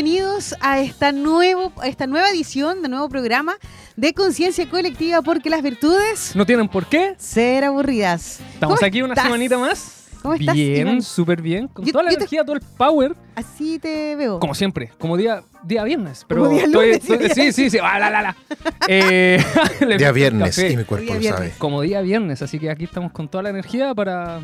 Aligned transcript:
Bienvenidos 0.00 0.54
a 0.60 0.78
esta, 0.80 1.10
nuevo, 1.10 1.72
a 1.80 1.88
esta 1.88 2.06
nueva 2.06 2.28
edición 2.28 2.82
de 2.82 2.88
nuevo 2.90 3.08
programa 3.08 3.54
de 3.96 4.12
Conciencia 4.12 4.68
Colectiva 4.68 5.22
porque 5.22 5.48
las 5.48 5.62
virtudes 5.62 6.36
No 6.36 6.44
tienen 6.44 6.68
por 6.68 6.84
qué. 6.84 7.14
ser 7.16 7.64
aburridas. 7.64 8.40
Estamos 8.52 8.78
¿Cómo 8.78 8.86
aquí 8.86 9.00
una 9.00 9.14
estás? 9.14 9.24
semanita 9.24 9.56
más. 9.56 10.06
¿Cómo 10.20 10.34
estás, 10.34 10.54
Bien, 10.54 11.00
súper 11.00 11.40
bien. 11.40 11.68
Con 11.68 11.86
Yo- 11.86 11.92
toda 11.92 12.04
la 12.04 12.10
yo 12.10 12.16
te- 12.18 12.24
energía, 12.24 12.44
todo 12.44 12.56
el 12.56 12.60
power. 12.76 13.16
Así 13.36 13.78
te 13.78 14.14
veo. 14.16 14.38
Como 14.38 14.54
siempre, 14.54 14.92
como 14.98 15.16
día, 15.16 15.42
día 15.64 15.82
viernes. 15.84 16.26
Pero 16.28 16.42
Como 16.42 16.52
día 16.54 16.64
estoy- 16.66 16.86
lunes, 16.88 17.02
estoy- 17.02 17.16
día 17.18 17.34
sí, 17.34 17.52
sí, 17.54 17.70
sí. 17.70 17.78
ah, 17.82 17.98
la, 17.98 18.10
la, 18.10 18.20
la. 18.20 18.36
Eh, 18.88 19.42
Día 19.98 20.12
viernes 20.12 20.58
y 20.58 20.76
mi 20.76 20.84
cuerpo 20.84 21.14
lo 21.14 21.22
sabe. 21.22 21.54
Como 21.56 21.80
día 21.80 22.02
viernes, 22.02 22.42
así 22.42 22.58
que 22.58 22.68
aquí 22.68 22.84
estamos 22.84 23.12
con 23.12 23.28
toda 23.30 23.44
la 23.44 23.48
energía 23.48 23.94
para, 23.94 24.40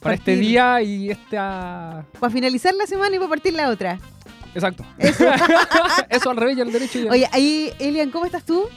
para 0.00 0.14
este 0.14 0.32
Partir. 0.32 0.38
día 0.38 0.80
y 0.80 1.10
esta... 1.10 2.06
Para 2.18 2.32
finalizar 2.32 2.72
la 2.72 2.86
semana 2.86 3.14
y 3.16 3.18
para 3.18 3.28
partir 3.28 3.52
la 3.52 3.68
otra. 3.68 3.98
Exacto. 4.54 4.84
Eso, 6.08 6.30
al 6.30 6.36
revés 6.36 6.58
y 6.58 6.60
al 6.60 6.72
derecho. 6.72 6.98
ya. 6.98 7.10
Oye, 7.10 7.28
ahí, 7.32 7.72
Elian, 7.78 8.10
¿cómo 8.10 8.26
estás 8.26 8.44
tú? 8.44 8.68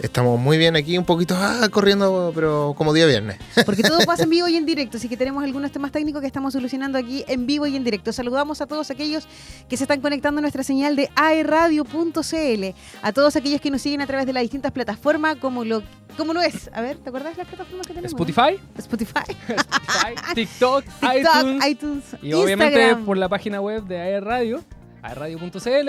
Estamos 0.00 0.38
muy 0.38 0.58
bien 0.58 0.76
aquí, 0.76 0.96
un 0.96 1.04
poquito 1.04 1.34
ah, 1.36 1.68
corriendo, 1.72 2.30
pero 2.32 2.72
como 2.78 2.92
día 2.92 3.04
viernes. 3.06 3.36
Porque 3.66 3.82
todo 3.82 3.98
pasa 4.06 4.24
en 4.24 4.30
vivo 4.30 4.46
y 4.46 4.54
en 4.54 4.64
directo, 4.64 4.96
así 4.96 5.08
que 5.08 5.16
tenemos 5.16 5.42
algunos 5.42 5.72
temas 5.72 5.90
técnicos 5.90 6.20
que 6.20 6.28
estamos 6.28 6.52
solucionando 6.52 6.98
aquí 6.98 7.24
en 7.26 7.46
vivo 7.46 7.66
y 7.66 7.74
en 7.74 7.82
directo. 7.82 8.12
Saludamos 8.12 8.60
a 8.60 8.66
todos 8.66 8.92
aquellos 8.92 9.26
que 9.68 9.76
se 9.76 9.84
están 9.84 10.00
conectando 10.00 10.38
a 10.38 10.42
nuestra 10.42 10.62
señal 10.62 10.94
de 10.94 11.10
aerradio.cl, 11.16 12.64
a 13.02 13.12
todos 13.12 13.34
aquellos 13.34 13.60
que 13.60 13.72
nos 13.72 13.82
siguen 13.82 14.00
a 14.00 14.06
través 14.06 14.26
de 14.26 14.32
las 14.32 14.42
distintas 14.42 14.70
plataformas, 14.70 15.36
como 15.36 15.64
lo, 15.64 15.82
como 16.16 16.32
lo 16.32 16.42
es. 16.42 16.70
A 16.72 16.80
ver, 16.80 16.98
¿te 16.98 17.08
acuerdas 17.08 17.32
de 17.32 17.38
las 17.38 17.48
plataformas 17.48 17.84
que 17.84 17.94
tenemos? 17.94 18.12
Spotify, 18.12 18.60
Spotify, 18.78 19.36
Spotify, 19.48 20.34
TikTok, 20.34 20.84
TikTok, 20.84 21.16
iTunes. 21.16 21.66
iTunes, 21.66 22.04
Y 22.22 22.34
obviamente 22.34 22.94
por 23.04 23.16
la 23.16 23.28
página 23.28 23.60
web 23.60 23.82
de 23.82 24.14
AR 24.14 24.24
Radio, 24.24 24.62
aerradio.cl, 25.02 25.88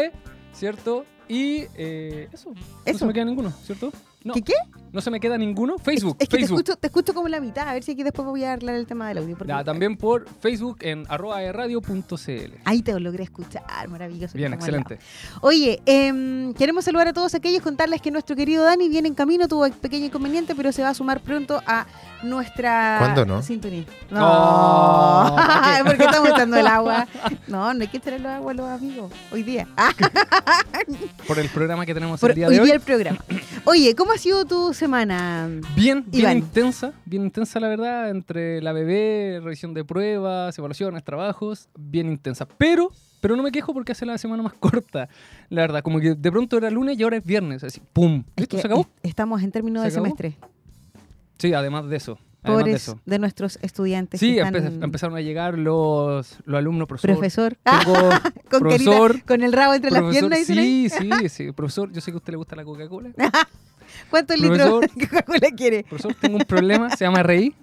¿cierto? 0.53 1.05
Y 1.27 1.65
eh, 1.75 2.27
eso, 2.31 2.49
no 2.51 2.55
Eso. 2.85 2.99
se 2.99 3.05
me 3.05 3.13
queda 3.13 3.25
ninguno, 3.25 3.51
¿cierto? 3.51 3.91
No, 4.23 4.33
¿Qué 4.33 4.41
qué? 4.41 4.53
No 4.91 5.01
se 5.01 5.11
me 5.11 5.19
queda 5.19 5.38
ninguno. 5.38 5.77
Facebook, 5.77 6.17
Es 6.19 6.27
que 6.27 6.38
te 6.38 6.41
Facebook. 6.41 6.59
escucho, 6.59 6.75
te 6.77 6.88
escucho 6.88 7.13
como 7.13 7.27
la 7.27 7.39
mitad, 7.39 7.67
a 7.67 7.73
ver 7.73 7.83
si 7.83 7.91
aquí 7.91 8.03
después 8.03 8.27
voy 8.27 8.44
a 8.44 8.53
hablar 8.53 8.75
el 8.75 8.85
tema 8.88 9.07
del 9.07 9.19
audio. 9.19 9.38
porque- 9.38 9.51
Ya, 9.53 9.63
también 9.63 9.97
por 9.97 10.27
Facebook 10.41 10.77
en 10.81 11.05
arroba 11.09 11.38
aerradio.cl. 11.38 12.53
Ahí 12.66 12.81
te 12.81 13.00
logré 13.00 13.23
escuchar, 13.23 13.63
maravilloso. 13.89 14.38
Bien, 14.38 14.53
excelente. 14.53 15.00
Oye, 15.41 15.81
em, 15.85 16.53
queremos 16.53 16.85
saludar 16.85 17.07
a 17.07 17.13
todos 17.13 17.35
aquellos, 17.35 17.61
contarles 17.61 18.01
que 18.01 18.11
nuestro 18.11 18.35
querido 18.35 18.63
Dani 18.63 18.89
viene 18.89 19.07
en 19.07 19.13
camino, 19.16 19.47
tuvo 19.47 19.66
un 19.66 19.72
pequeño 19.72 20.05
inconveniente, 20.05 20.55
pero 20.55 20.72
se 20.72 20.81
va 20.81 20.89
a 20.89 20.94
sumar 20.94 21.21
pronto 21.21 21.61
a 21.66 21.85
nuestra 22.23 22.97
¿Cuándo 23.00 23.25
no? 23.25 23.41
sintonía. 23.41 23.85
Oh, 24.11 24.16
No, 25.29 25.35
¿para 25.35 25.77
qué? 25.77 25.83
porque 25.85 26.03
estamos 26.03 26.29
echando 26.29 26.57
el 26.57 26.67
agua. 26.67 27.07
No, 27.47 27.73
no 27.73 27.81
hay 27.81 27.88
que 27.88 27.97
echar 27.97 28.13
el 28.13 28.25
agua 28.25 28.51
a 28.51 28.56
los 28.56 28.67
amigos 28.69 29.11
hoy 29.31 29.44
día. 29.44 29.67
Por 31.27 31.39
el 31.39 31.50
programa 31.50 31.85
que 31.85 31.94
tenemos 31.94 32.19
por- 32.19 32.31
el 32.31 32.35
día 32.35 32.47
hoy 32.47 32.56
de 32.56 32.59
hoy. 32.61 32.66
día 32.67 32.75
el 32.75 32.81
programa. 32.81 33.19
Oye, 33.66 33.95
¿cómo 33.95 34.11
ha 34.13 34.17
sido 34.17 34.45
tu 34.45 34.73
semana? 34.79 35.47
Bien, 35.75 36.03
bien 36.07 36.22
Iván. 36.23 36.38
intensa, 36.38 36.94
bien 37.06 37.23
intensa 37.23 37.59
la 37.59 37.67
verdad, 37.67 38.09
entre 38.09 38.62
la 38.62 38.72
bebé, 38.73 39.40
revisión 39.44 39.73
de 39.73 39.84
pruebas, 39.84 40.57
evaluaciones, 40.57 41.03
trabajos, 41.03 41.69
bien 41.78 42.07
intensa. 42.12 42.47
Pero, 42.57 42.91
pero 43.22 43.35
no 43.35 43.44
me 43.44 43.51
quejo 43.51 43.74
porque 43.74 43.92
hace 43.92 44.06
la 44.06 44.18
semana 44.18 44.42
más 44.42 44.53
corta, 44.59 45.09
la 45.50 45.62
verdad. 45.62 45.83
Como 45.83 46.00
que 46.00 46.15
de 46.15 46.31
pronto 46.31 46.57
era 46.57 46.69
lunes 46.69 46.98
y 46.98 47.03
ahora 47.03 47.18
es 47.18 47.24
viernes, 47.25 47.63
así, 47.63 47.81
¡pum! 47.94 48.24
Es 48.36 48.48
¿Se 48.50 48.59
acabó? 48.65 48.81
es- 49.03 49.09
estamos 49.12 49.44
en 49.44 49.51
términos 49.51 49.83
¿Se 49.83 49.89
de 49.89 49.94
acabó? 49.94 50.06
semestre. 50.06 50.38
Sí, 51.38 51.53
además 51.53 51.88
de 51.88 51.98
eso. 51.98 52.18
Además 52.42 52.57
de 52.59 52.63
Pobres 52.71 52.83
eso. 52.83 53.00
de 53.06 53.19
nuestros 53.19 53.59
estudiantes. 53.62 54.19
Sí, 54.21 54.36
que 54.36 54.39
están- 54.42 54.56
empe- 54.56 54.83
empezaron 54.86 55.15
a 55.18 55.21
llegar 55.21 55.57
los, 55.59 56.38
los 56.45 56.57
alumnos, 56.57 56.88
profesor. 56.88 57.18
Profesor. 57.18 57.57
Tengo 57.63 57.94
con, 58.50 58.59
profesor, 58.62 59.12
carita- 59.12 59.25
con 59.27 59.44
el 59.44 59.51
rabo 59.53 59.74
entre 59.74 59.92
las 59.92 60.03
piernas. 60.09 60.39
sí, 60.45 60.88
sí, 60.89 61.09
sí. 61.30 61.51
Profesor, 61.51 61.92
yo 61.92 62.00
sé 62.00 62.12
que 62.12 62.15
a 62.15 62.18
usted 62.19 62.31
le 62.31 62.38
gusta 62.38 62.56
la 62.56 62.63
Coca-Cola. 62.63 63.09
¿Cuántos 64.09 64.38
litros 64.39 64.81
de 64.95 65.07
Coca-Cola 65.07 65.50
quiere? 65.56 65.83
Profesor, 65.83 66.15
tengo 66.19 66.38
un 66.38 66.45
problema, 66.45 66.89
se 66.95 67.06
llama 67.06 67.23
RI. 67.23 67.56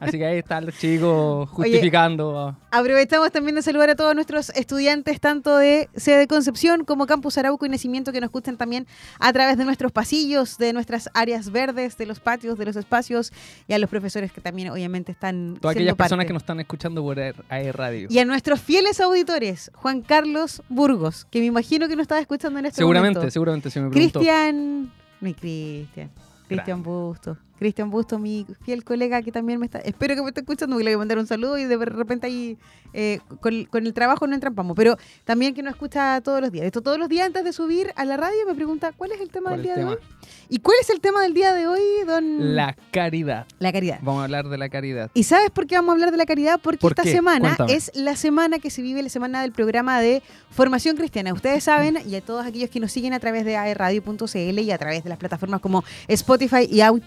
Así 0.00 0.18
que 0.18 0.24
ahí 0.26 0.38
están 0.38 0.66
los 0.66 0.76
chicos 0.78 1.48
justificando. 1.50 2.56
Aprovechamos 2.70 3.30
también 3.30 3.54
de 3.54 3.62
saludar 3.62 3.90
a 3.90 3.94
todos 3.94 4.14
nuestros 4.14 4.50
estudiantes, 4.50 5.20
tanto 5.20 5.56
de 5.56 5.88
sede 5.94 6.26
Concepción 6.26 6.84
como 6.84 7.06
Campus 7.06 7.38
Arauco 7.38 7.66
y 7.66 7.68
Nacimiento, 7.68 8.12
que 8.12 8.20
nos 8.20 8.28
escuchan 8.28 8.56
también 8.56 8.86
a 9.20 9.32
través 9.32 9.58
de 9.58 9.64
nuestros 9.64 9.92
pasillos, 9.92 10.58
de 10.58 10.72
nuestras 10.72 11.10
áreas 11.14 11.50
verdes, 11.50 11.96
de 11.96 12.06
los 12.06 12.20
patios, 12.20 12.58
de 12.58 12.64
los 12.64 12.76
espacios, 12.76 13.32
y 13.68 13.74
a 13.74 13.78
los 13.78 13.90
profesores 13.90 14.32
que 14.32 14.40
también 14.40 14.70
obviamente 14.70 15.12
están. 15.12 15.58
Todas 15.60 15.76
aquellas 15.76 15.94
personas 15.94 16.24
parte. 16.24 16.28
que 16.28 16.32
nos 16.32 16.42
están 16.42 16.60
escuchando 16.60 17.02
por 17.02 17.18
AE 17.20 17.72
Radio. 17.72 18.08
Y 18.10 18.18
a 18.18 18.24
nuestros 18.24 18.60
fieles 18.60 19.00
auditores, 19.00 19.70
Juan 19.74 20.02
Carlos 20.02 20.62
Burgos, 20.68 21.26
que 21.30 21.40
me 21.40 21.46
imagino 21.46 21.86
que 21.88 21.96
nos 21.96 22.02
estaba 22.04 22.20
escuchando 22.20 22.58
en 22.58 22.66
este 22.66 22.78
Seguramente, 22.78 23.18
momento. 23.18 23.32
seguramente 23.32 23.70
se 23.70 23.80
me 23.80 23.90
preguntó. 23.90 24.18
Cristian. 24.20 24.90
Mi 25.22 25.34
Cristian. 25.34 26.10
Cristian 26.48 26.82
Busto. 26.82 27.36
Cristian 27.62 27.90
Busto, 27.90 28.18
mi 28.18 28.44
fiel 28.64 28.82
colega 28.82 29.22
que 29.22 29.30
también 29.30 29.60
me 29.60 29.66
está. 29.66 29.78
Espero 29.78 30.16
que 30.16 30.22
me 30.22 30.28
esté 30.28 30.40
escuchando, 30.40 30.76
que 30.76 30.82
le 30.82 30.90
voy 30.90 30.94
a 30.96 30.98
mandar 30.98 31.18
un 31.18 31.28
saludo 31.28 31.58
y 31.58 31.64
de 31.64 31.76
repente 31.76 32.26
ahí 32.26 32.58
eh, 32.92 33.20
con, 33.40 33.64
con 33.66 33.86
el 33.86 33.94
trabajo 33.94 34.26
no 34.26 34.34
entrampamos. 34.34 34.74
Pero 34.76 34.96
también 35.24 35.54
que 35.54 35.62
nos 35.62 35.74
escucha 35.74 36.20
todos 36.22 36.40
los 36.40 36.50
días. 36.50 36.66
Esto 36.66 36.80
todos 36.80 36.98
los 36.98 37.08
días 37.08 37.26
antes 37.28 37.44
de 37.44 37.52
subir 37.52 37.92
a 37.94 38.04
la 38.04 38.16
radio 38.16 38.34
me 38.48 38.54
pregunta 38.56 38.90
cuál 38.96 39.12
es 39.12 39.20
el 39.20 39.28
tema 39.30 39.50
¿Cuál 39.50 39.62
del 39.62 39.74
día 39.74 39.76
de 39.76 39.84
hoy. 39.84 39.96
¿Y 40.48 40.58
cuál 40.58 40.76
es 40.80 40.90
el 40.90 41.00
tema 41.00 41.22
del 41.22 41.34
día 41.34 41.54
de 41.54 41.66
hoy, 41.68 41.80
don? 42.06 42.54
La 42.56 42.76
caridad. 42.90 43.46
La 43.60 43.72
caridad. 43.72 43.98
Vamos 44.02 44.20
a 44.22 44.24
hablar 44.24 44.48
de 44.48 44.58
la 44.58 44.68
caridad. 44.68 45.10
¿Y 45.14 45.22
sabes 45.22 45.50
por 45.50 45.66
qué 45.68 45.76
vamos 45.76 45.90
a 45.90 45.92
hablar 45.92 46.10
de 46.10 46.16
la 46.16 46.26
caridad? 46.26 46.60
Porque 46.60 46.78
¿Por 46.80 46.92
esta 46.92 47.04
qué? 47.04 47.12
semana 47.12 47.54
Cuéntame. 47.56 47.74
es 47.74 47.92
la 47.94 48.16
semana 48.16 48.58
que 48.58 48.70
se 48.70 48.82
vive, 48.82 49.02
la 49.02 49.08
semana 49.08 49.40
del 49.42 49.52
programa 49.52 50.00
de 50.00 50.20
formación 50.50 50.96
cristiana. 50.96 51.32
Ustedes 51.32 51.62
saben, 51.64 51.98
y 52.06 52.16
a 52.16 52.20
todos 52.20 52.44
aquellos 52.44 52.68
que 52.70 52.80
nos 52.80 52.90
siguen 52.92 53.12
a 53.14 53.20
través 53.20 53.44
de 53.44 53.56
aerradio.cl 53.56 54.58
y 54.58 54.70
a 54.72 54.78
través 54.78 55.04
de 55.04 55.08
las 55.10 55.18
plataformas 55.18 55.60
como 55.60 55.84
Spotify 56.08 56.68
y 56.70 56.80
out- 56.80 57.02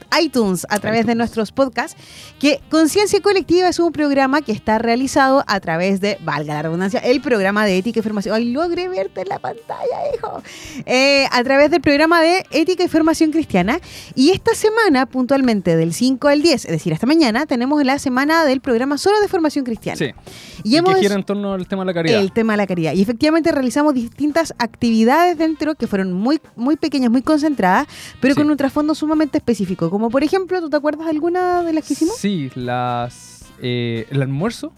iTunes, 0.45 0.65
a 0.69 0.80
través 0.80 1.06
de 1.06 1.15
nuestros 1.15 1.51
podcasts, 1.51 1.97
que 2.39 2.59
Conciencia 2.69 3.19
Colectiva 3.21 3.69
es 3.69 3.80
un 3.80 3.92
programa 3.92 4.42
que 4.42 4.51
está 4.51 4.77
realizado 4.77 5.44
a 5.47 5.59
través 5.59 6.01
de, 6.01 6.18
valga 6.21 6.53
la 6.53 6.62
redundancia, 6.63 7.00
el 7.00 7.21
programa 7.21 7.65
de 7.65 7.77
ética 7.77 8.00
y 8.00 8.03
formación. 8.03 8.36
¡Ay, 8.36 8.51
logré 8.51 8.88
verte 8.88 9.21
en 9.21 9.30
la 9.30 9.39
pantalla, 9.39 9.97
hijo! 10.15 10.42
Eh, 10.86 11.27
a 11.31 11.44
través 11.44 11.71
del 11.71 11.81
programa 11.81 12.21
de 12.21 12.45
ética 12.51 12.83
y 12.83 12.88
formación 12.88 13.31
cristiana. 13.31 13.80
Y 14.15 14.31
esta 14.31 14.53
semana, 14.53 15.06
puntualmente 15.06 15.75
del 15.75 15.94
5 15.94 16.27
al 16.27 16.42
10, 16.42 16.65
es 16.65 16.71
decir, 16.71 16.94
hasta 16.94 17.06
mañana, 17.07 17.45
tenemos 17.45 17.83
la 17.83 18.00
semana 18.00 18.45
del 18.45 18.62
programa 18.62 18.98
solo 18.98 19.19
de 19.21 19.27
formación 19.27 19.65
cristiana. 19.65 19.98
Sí. 19.98 20.12
Y, 20.63 20.74
Y, 20.74 20.77
hemos 20.77 20.95
que 20.95 21.01
gira 21.01 21.15
en 21.15 21.24
torno 21.24 21.53
al 21.53 21.68
tema 21.68 21.83
de 21.83 21.88
la 21.88 21.94
caridad. 21.94 22.19
el 22.21 22.31
tema 22.31 22.53
de 22.53 22.57
la 22.57 22.68
caridad. 22.68 22.94
Y 22.94 23.01
efectivamente 23.01 23.51
realizamos 23.51 23.94
distintas 23.94 24.53
actividades 24.57 25.38
dentro 25.38 25.75
que 25.75 25.88
fueron 25.88 26.13
muy, 26.13 26.39
muy 26.56 26.75
pequeñas, 26.75 27.12
muy 27.12 27.21
concentradas, 27.21 27.88
pero 28.19 28.33
Sí. 28.33 28.41
con 28.41 28.50
un 28.51 28.57
trasfondo 28.57 28.95
sumamente 28.95 29.38
específico. 29.38 29.89
Como 29.89 30.09
por 30.09 30.24
ejemplo, 30.25 30.60
¿tú 30.62 30.69
te 30.69 30.77
acuerdas 30.77 31.06
de 31.06 31.12
alguna 31.12 31.63
de 31.63 31.74
las 31.74 31.86
que 31.86 31.94
hicimos? 31.94 32.16
Sí, 32.18 32.50
las, 32.56 33.45
eh, 33.62 34.06
el 34.10 34.22
almuerzo 34.22 34.72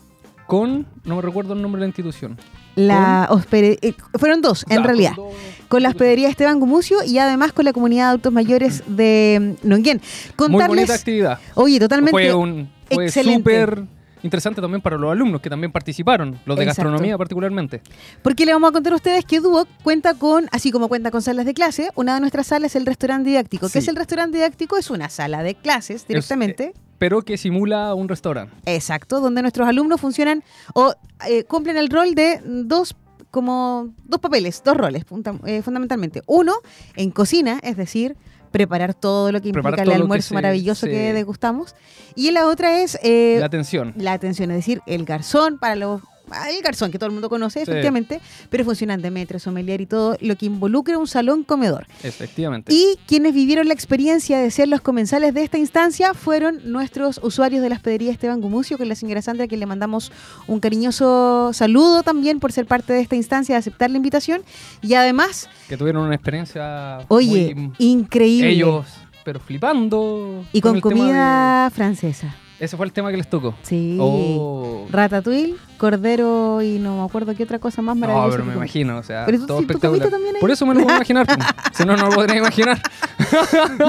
con, 0.45 0.85
no 1.03 1.15
me 1.17 1.21
recuerdo 1.21 1.53
el 1.53 1.61
nombre 1.61 1.79
de 1.79 1.85
la 1.85 1.89
institución. 1.89 2.37
La 2.75 3.27
hospede- 3.31 3.79
eh, 3.81 3.95
fueron 4.19 4.41
dos, 4.41 4.63
en 4.69 4.83
realidad. 4.83 5.13
con 5.15 5.25
dos- 5.29 5.33
Con 5.67 5.83
la 5.83 5.89
hospedería 5.89 6.29
Esteban 6.29 6.59
Gumucio 6.59 7.03
y 7.03 7.17
además 7.17 7.51
con 7.51 7.65
la 7.65 7.73
comunidad 7.73 8.03
de 8.03 8.09
adultos 8.09 8.31
mayores 8.33 8.83
de 8.87 9.55
mm, 9.63 9.67
Nonguén. 9.67 9.97
Muy 10.37 10.47
bonita 10.47 10.67
Contarles, 10.67 10.89
actividad. 10.91 11.39
oye, 11.55 11.79
totalmente. 11.79 12.11
Fue 12.11 12.33
un 12.33 12.69
fue 12.89 13.09
súper 13.11 13.83
interesante 14.27 14.61
también 14.61 14.81
para 14.81 14.97
los 14.97 15.11
alumnos 15.11 15.41
que 15.41 15.49
también 15.49 15.71
participaron, 15.71 16.39
los 16.45 16.57
de 16.57 16.63
Exacto. 16.63 16.83
gastronomía 16.83 17.17
particularmente. 17.17 17.81
Porque 18.21 18.45
le 18.45 18.53
vamos 18.53 18.69
a 18.69 18.73
contar 18.73 18.93
a 18.93 18.95
ustedes 18.97 19.25
que 19.25 19.39
Duoc 19.39 19.67
cuenta 19.83 20.13
con, 20.13 20.47
así 20.51 20.71
como 20.71 20.87
cuenta 20.87 21.09
con 21.11 21.21
salas 21.21 21.45
de 21.45 21.53
clase, 21.53 21.89
una 21.95 22.13
de 22.15 22.19
nuestras 22.21 22.47
salas 22.47 22.71
es 22.71 22.75
el 22.75 22.85
restaurante 22.85 23.29
didáctico. 23.29 23.67
¿Qué 23.67 23.73
Sí. 23.73 23.79
es 23.79 23.87
el 23.87 23.95
restaurante 23.95 24.37
didáctico? 24.37 24.77
Es 24.77 24.89
una 24.89 25.09
sala 25.09 25.41
de 25.43 25.55
clases 25.55 26.07
directamente. 26.07 26.73
Pero 26.99 27.21
que 27.21 27.37
simula 27.37 27.93
un 27.93 28.09
restaurante. 28.09 28.53
Exacto, 28.65 29.19
donde 29.19 29.41
nuestros 29.41 29.67
alumnos 29.67 30.01
funcionan 30.01 30.43
o 30.73 30.93
eh, 31.27 31.43
cumplen 31.43 31.77
el 31.77 31.89
rol 31.89 32.15
de 32.15 32.41
dos 32.43 32.95
como 33.29 33.89
dos 34.05 34.19
papeles, 34.19 34.61
dos 34.63 34.75
roles 34.75 35.03
eh, 35.45 35.61
fundamentalmente. 35.61 36.21
Uno 36.27 36.53
en 36.95 37.11
cocina, 37.11 37.59
es 37.61 37.77
decir, 37.77 38.15
preparar 38.51 38.93
todo 38.93 39.31
lo 39.31 39.41
que 39.41 39.49
implica 39.49 39.69
el 39.83 39.89
que 39.89 39.93
almuerzo 39.95 40.29
se- 40.29 40.33
maravilloso 40.35 40.85
se- 40.85 40.91
que 40.91 41.13
degustamos. 41.13 41.75
Y 42.15 42.31
la 42.31 42.47
otra 42.47 42.81
es 42.81 42.97
eh, 43.03 43.33
La 43.35 43.41
la, 43.41 43.45
atención. 43.47 43.93
atención, 44.13 44.51
es 44.51 44.57
decir, 44.57 44.81
el 44.87 45.05
garzón 45.05 45.59
para 45.59 45.75
los 45.75 46.01
el 46.49 46.61
garzón 46.63 46.91
que 46.91 46.97
todo 46.99 47.07
el 47.07 47.13
mundo 47.13 47.29
conoce, 47.29 47.59
Sí. 47.63 47.69
efectivamente, 47.71 48.19
pero 48.49 48.63
funcionan 48.65 49.01
de 49.01 49.11
metro, 49.11 49.39
sommelier 49.39 49.81
y 49.81 49.85
todo 49.85 50.17
lo 50.21 50.35
que 50.35 50.45
involucra 50.47 50.97
un 50.97 51.07
salón 51.07 51.43
comedor. 51.43 51.87
Efectivamente. 52.03 52.73
Y 52.73 52.97
quienes 53.07 53.33
vivieron 53.33 53.67
la 53.67 53.73
experiencia 53.73 54.39
de 54.39 54.51
ser 54.51 54.67
los 54.67 54.81
comensales 54.81 55.33
de 55.33 55.43
esta 55.43 55.57
instancia 55.57 56.13
fueron 56.13 56.59
nuestros 56.71 57.19
usuarios 57.23 57.61
de 57.61 57.69
la 57.69 57.75
hospedería 57.75 58.11
Esteban 58.11 58.41
Gumucio, 58.41 58.77
con 58.77 58.87
la 58.89 58.95
señora 58.95 59.21
Sandra, 59.21 59.45
a 59.45 59.47
quien 59.47 59.59
le 59.59 59.65
mandamos 59.65 60.11
un 60.47 60.59
cariñoso 60.59 61.51
saludo 61.53 62.03
también 62.03 62.39
por 62.39 62.51
ser 62.51 62.65
parte 62.65 62.93
de 62.93 63.01
esta 63.01 63.15
instancia, 63.15 63.55
de 63.55 63.59
aceptar 63.59 63.89
la 63.89 63.97
invitación. 63.97 64.41
Y 64.81 64.93
además, 64.93 65.49
que 65.67 65.77
tuvieron 65.77 66.03
una 66.05 66.15
experiencia 66.15 66.99
oye, 67.07 67.53
muy- 67.55 67.71
increíble. 67.79 68.49
ellos 68.51 68.85
pero 69.23 69.39
flipando 69.41 70.45
y 70.53 70.61
con 70.61 70.79
comida 70.79 71.69
francesa. 71.73 72.33
ese 72.59 72.77
fue 72.77 72.85
el 72.85 72.93
tema 72.93 73.11
que 73.11 73.17
les 73.17 73.29
tocó 73.29 73.55
Sí. 73.61 73.97
oh 73.99 74.87
Ratatouille, 74.89 75.55
cordero 75.77 76.61
y 76.61 76.79
no 76.79 76.97
me 76.97 77.03
acuerdo 77.05 77.33
qué 77.35 77.43
otra 77.43 77.59
cosa 77.59 77.81
más 77.81 77.95
No, 77.95 78.01
maravillosa. 78.01 78.31
pero 78.31 78.43
que 78.43 78.49
me 78.49 78.55
imagino, 78.55 78.97
o 78.97 79.03
sea, 79.03 79.25
Pero 79.25 79.45
todo 79.45 79.57
si 79.59 79.63
espectacular. 79.65 80.09
Por 80.39 80.51
eso 80.51 80.65
me 80.65 80.73
lo 80.73 80.81
puedo 80.81 80.95
imaginar. 80.95 81.25
si 81.73 81.85
no, 81.85 81.95
no 81.95 82.07
lo 82.09 82.15
podría 82.15 82.37
imaginar. 82.37 82.81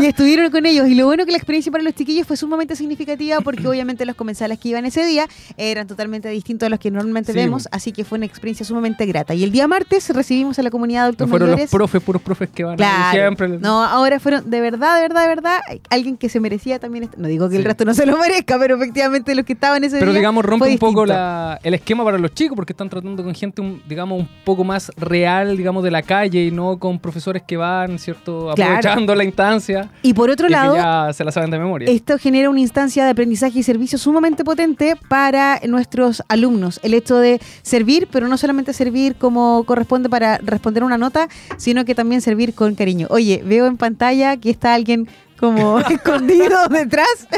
y 0.00 0.06
estuvieron 0.06 0.50
con 0.50 0.66
ellos. 0.66 0.88
Y 0.88 0.94
lo 0.94 1.06
bueno 1.06 1.24
que 1.24 1.30
la 1.32 1.38
experiencia 1.38 1.70
para 1.72 1.84
los 1.84 1.94
chiquillos 1.94 2.26
fue 2.26 2.36
sumamente 2.36 2.76
significativa 2.76 3.40
porque 3.40 3.66
obviamente 3.68 4.04
los 4.06 4.16
comensales 4.16 4.58
que 4.58 4.68
iban 4.70 4.84
ese 4.84 5.04
día 5.04 5.26
eran 5.56 5.86
totalmente 5.86 6.28
distintos 6.28 6.66
a 6.66 6.70
los 6.70 6.78
que 6.78 6.90
normalmente 6.90 7.32
Sí, 7.32 7.38
vemos, 7.38 7.68
así 7.72 7.92
que 7.92 8.04
fue 8.04 8.16
una 8.18 8.26
experiencia 8.26 8.64
sumamente 8.64 9.06
grata. 9.06 9.34
Y 9.34 9.44
el 9.44 9.50
día 9.52 9.68
martes 9.68 10.08
recibimos 10.10 10.58
a 10.58 10.62
la 10.62 10.70
comunidad 10.70 11.00
de 11.00 11.02
No 11.02 11.06
adultos 11.08 11.30
fueron 11.30 11.48
mayores. 11.50 11.64
los 11.72 11.78
profes, 11.78 12.02
puros 12.02 12.22
profes 12.22 12.48
que 12.50 12.64
van 12.64 12.76
Claro. 12.76 13.10
siempre. 13.12 13.48
No, 13.58 13.82
ahora 13.84 14.18
fueron 14.20 14.48
de 14.48 14.60
verdad, 14.60 14.96
de 14.96 15.02
verdad, 15.02 15.22
de 15.22 15.28
verdad, 15.28 15.60
alguien 15.90 16.16
que 16.16 16.28
se 16.28 16.40
merecía 16.40 16.78
también. 16.78 17.10
No 17.16 17.28
digo 17.28 17.48
que 17.48 17.56
el 17.56 17.64
resto 17.64 17.84
no 17.84 17.94
se 17.94 18.06
lo 18.06 18.16
merezca, 18.18 18.58
pero 18.58 18.76
efectivamente 18.76 19.34
los 19.34 19.44
que 19.44 19.52
estaban 19.52 19.84
ese 19.84 19.98
Pero 19.98 20.12
día. 20.12 20.20
digamos, 20.20 20.44
rompe 20.44 20.68
un 20.68 20.78
poco 20.78 21.06
la- 21.06 21.58
el 21.62 21.74
esquema 21.78 22.04
para 22.04 22.18
los 22.18 22.32
chicos 22.34 22.54
porque 22.54 22.72
están 22.72 22.88
tratando 22.88 23.22
con 23.24 23.34
gente, 23.34 23.60
un- 23.62 23.82
digamos, 23.88 24.20
un 24.20 24.28
poco 24.44 24.64
más 24.64 24.90
real, 24.96 25.56
digamos, 25.56 25.82
de 25.82 25.90
la 25.90 26.02
calle 26.02 26.44
y 26.46 26.50
no 26.50 26.78
con 26.78 26.98
profesores 26.98 27.42
que 27.46 27.56
van, 27.56 27.98
¿cierto? 27.98 28.50
Claro. 28.54 28.72
Aprovechando 28.76 29.14
la 29.14 29.24
instancia. 29.24 29.90
Y 30.02 30.14
por 30.14 30.30
otro 30.30 30.46
y 30.46 30.48
que 30.48 30.52
lado, 30.56 30.76
ya 30.76 31.12
se 31.12 31.24
la 31.24 31.32
saben 31.32 31.50
de 31.50 31.58
memoria. 31.58 31.90
Esto 31.90 32.18
genera 32.18 32.50
una 32.50 32.60
instancia 32.60 33.04
de 33.04 33.10
aprendizaje 33.10 33.58
y 33.58 33.62
servicio 33.62 33.98
sumamente 33.98 34.44
potente 34.44 34.94
para 35.08 35.60
nuestros 35.66 36.22
alumnos. 36.28 36.80
El 36.82 36.94
hecho 36.94 37.16
de 37.18 37.40
servir, 37.62 38.08
pero 38.10 38.28
no 38.28 38.36
solamente 38.36 38.72
servir 38.72 39.14
como 39.16 39.64
corresponde 39.64 40.08
para 40.08 40.38
responder 40.38 40.84
una 40.84 40.98
nota, 40.98 41.28
sino 41.56 41.84
que 41.84 41.94
también 41.94 42.20
servir 42.20 42.54
con 42.54 42.74
cariño. 42.74 43.06
Oye, 43.10 43.42
veo 43.44 43.66
en 43.66 43.76
pantalla 43.76 44.36
que 44.36 44.50
está 44.50 44.74
alguien 44.74 45.08
como 45.38 45.78
escondido 45.90 46.68
detrás. 46.68 47.28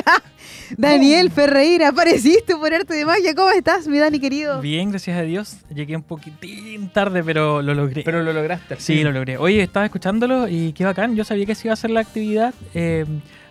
Daniel 0.77 1.31
Ferreira, 1.31 1.89
apareciste 1.89 2.55
por 2.57 2.73
arte 2.73 2.95
de 2.95 3.05
magia. 3.05 3.35
¿Cómo 3.35 3.51
estás, 3.51 3.89
mi 3.89 3.99
Dani 3.99 4.21
querido? 4.21 4.61
Bien, 4.61 4.91
gracias 4.91 5.19
a 5.19 5.23
Dios. 5.23 5.59
Llegué 5.75 5.97
un 5.97 6.03
poquitín 6.03 6.89
tarde, 6.91 7.23
pero 7.25 7.63
lo 7.63 7.75
logré. 7.75 8.03
Pero 8.03 8.23
lo 8.23 8.33
lograste. 8.33 8.77
sí, 8.79 9.03
lo 9.03 9.13
logré. 9.13 9.39
Oye, 9.39 9.63
estaba 9.63 9.87
escuchándolo 9.87 10.49
y 10.49 10.73
qué 10.73 10.85
bacán. 10.85 11.17
Yo 11.17 11.25
sabía 11.25 11.47
que 11.47 11.55
se 11.55 11.69
iba 11.69 11.73
a 11.73 11.75
hacer 11.75 11.91
la 11.91 12.01
actividad, 12.01 12.55
eh, 12.75 13.05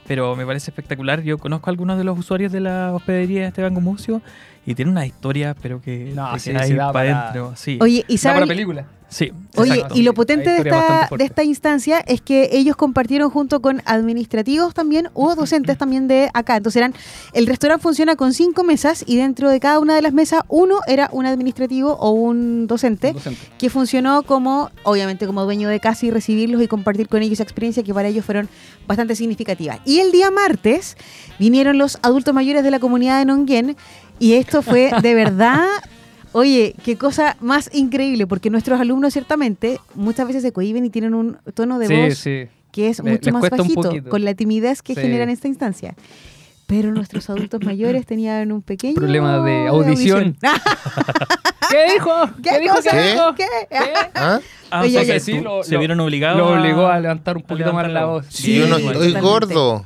pero 0.08 0.36
me 0.36 0.46
parece 0.46 0.72
espectacular. 0.72 1.22
Yo 1.22 1.38
conozco 1.38 1.70
a 1.70 1.72
algunos 1.72 1.98
de 1.98 2.04
los 2.04 2.18
usuarios 2.18 2.52
de 2.52 2.62
la 2.62 2.94
hospedería 2.94 3.42
de 3.42 3.48
Esteban 3.48 3.74
Gumucio 3.74 4.22
y 4.66 4.75
tiene 4.75 4.92
una 4.92 5.06
historia, 5.06 5.56
pero 5.62 5.82
que 5.82 6.12
No, 6.16 6.34
te 6.34 6.39
sí, 6.39 6.51
da 6.74 6.92
para 6.92 7.20
adentro. 7.22 7.54
Sí, 7.56 7.78
Oye, 7.82 8.06
y 8.08 8.18
Da 8.18 8.34
para 8.34 8.46
película. 8.46 8.86
sí. 9.08 9.32
Oye, 9.56 9.74
exacto. 9.74 9.96
y 9.98 10.04
lo 10.04 10.13
potente 10.13 10.51
de 10.51 10.58
esta, 10.60 11.10
de 11.18 11.24
esta 11.24 11.44
instancia 11.44 12.00
es 12.06 12.22
que 12.22 12.50
ellos 12.51 12.75
compartieron 12.75 13.32
junto 13.32 13.62
con 13.62 13.82
administrativos 13.86 14.75
también 14.75 15.10
o 15.16 15.34
docentes 15.36 15.75
también 15.78 16.08
de 16.08 16.30
acá. 16.36 16.56
Entonces 16.58 16.78
eran, 16.78 16.94
el 17.34 17.48
restaurante 17.48 17.82
funciona 17.82 18.16
con 18.16 18.32
cinco 18.34 18.63
mesas 18.63 19.04
y 19.08 19.18
dentro 19.18 19.50
de 19.50 19.60
cada 19.60 19.80
una 19.80 19.96
de 19.96 20.04
las 20.04 20.13
mesas 20.13 20.44
uno 20.48 20.80
era 20.88 21.10
un 21.12 21.25
administrativo 21.25 21.94
o 21.94 22.12
un 22.12 22.68
docente 22.68 23.13
Docente. 23.13 23.42
que 23.58 23.70
funcionó 23.72 24.22
como, 24.22 24.70
obviamente 24.84 25.25
como 25.25 25.44
dueño 25.44 25.68
de 25.70 25.80
casa 25.80 26.06
y 26.06 26.12
recibirlos 26.12 26.62
y 26.62 26.68
compartir 26.68 27.08
con 27.10 27.24
ellos 27.24 27.34
esa 27.34 27.44
experiencia 27.44 27.82
que 27.82 27.94
para 27.94 28.08
ellos 28.10 28.24
fueron 28.24 28.48
bastante 28.88 29.16
significativas. 29.16 29.80
Y 29.86 30.00
el 30.00 30.12
día 30.12 30.30
martes 30.30 30.96
vinieron 31.39 31.80
los 31.80 31.98
adultos 32.04 32.34
mayores 32.36 32.63
de 32.63 32.70
la 32.70 32.80
comunidad 32.80 33.18
de 33.18 33.25
Nonguén 33.25 33.75
y 34.20 34.34
esto 34.34 34.62
fue 34.62 34.92
de 35.02 35.14
verdad... 35.14 35.66
Oye, 36.32 36.76
qué 36.86 36.96
cosa 36.96 37.36
más 37.40 37.72
increíble, 37.74 38.28
porque 38.28 38.52
nuestros 38.52 38.80
alumnos 38.80 39.14
ciertamente 39.14 39.80
muchas 39.96 40.28
veces 40.28 40.44
se 40.44 40.52
cohiben 40.52 40.86
y 40.86 40.92
tienen 40.92 41.16
un 41.16 41.38
tono 41.56 41.80
de 41.80 41.88
Sí, 41.88 41.96
voz 41.96 42.18
sí. 42.20 42.48
que 42.72 42.90
es 42.90 43.00
Le- 43.04 43.14
mucho 43.14 43.32
más 43.32 43.50
bajito, 43.50 43.92
con 44.08 44.24
la 44.24 44.36
timidez 44.36 44.84
que 44.84 44.94
Sí. 44.94 45.02
genera 45.02 45.24
en 45.24 45.32
esta 45.32 45.48
instancia. 45.48 45.96
Pero 46.68 46.92
nuestros 46.92 47.28
adultos 47.32 47.62
mayores 47.64 48.06
tenían 48.06 48.52
un 48.52 48.62
pequeño 48.62 48.94
Problema 48.94 49.44
de 49.44 49.70
audición. 49.70 50.38
¿Qué 51.72 51.94
dijo? 51.94 52.12
¿Qué, 52.44 52.60
dijo? 52.60 52.76
cosa? 52.76 52.92
¿Qué? 52.92 53.16
¿Qué? 53.38 53.46
¿Ah? 54.16 54.40
Ah, 54.70 54.82
Oye, 54.82 54.90
o 54.90 54.92
sea 54.92 55.02
que 55.02 55.14
que 55.14 55.20
sí, 55.20 55.40
lo- 55.40 55.64
se 55.64 55.74
lo- 55.74 55.80
vieron 55.80 56.00
obligados. 56.00 56.38
Lo 56.38 56.54
a- 56.54 56.60
obligó 56.60 56.86
a 56.88 57.00
levantar 57.00 57.38
un 57.38 57.42
poquito 57.44 57.74
más 57.74 57.88
levantar 57.88 57.92
la 57.94 58.00
la 58.02 58.06
voz. 58.06 58.26
Sí, 58.30 58.56
yo 58.56 58.68
no 58.68 58.78
estoy 58.78 59.14
gordo. 59.20 59.84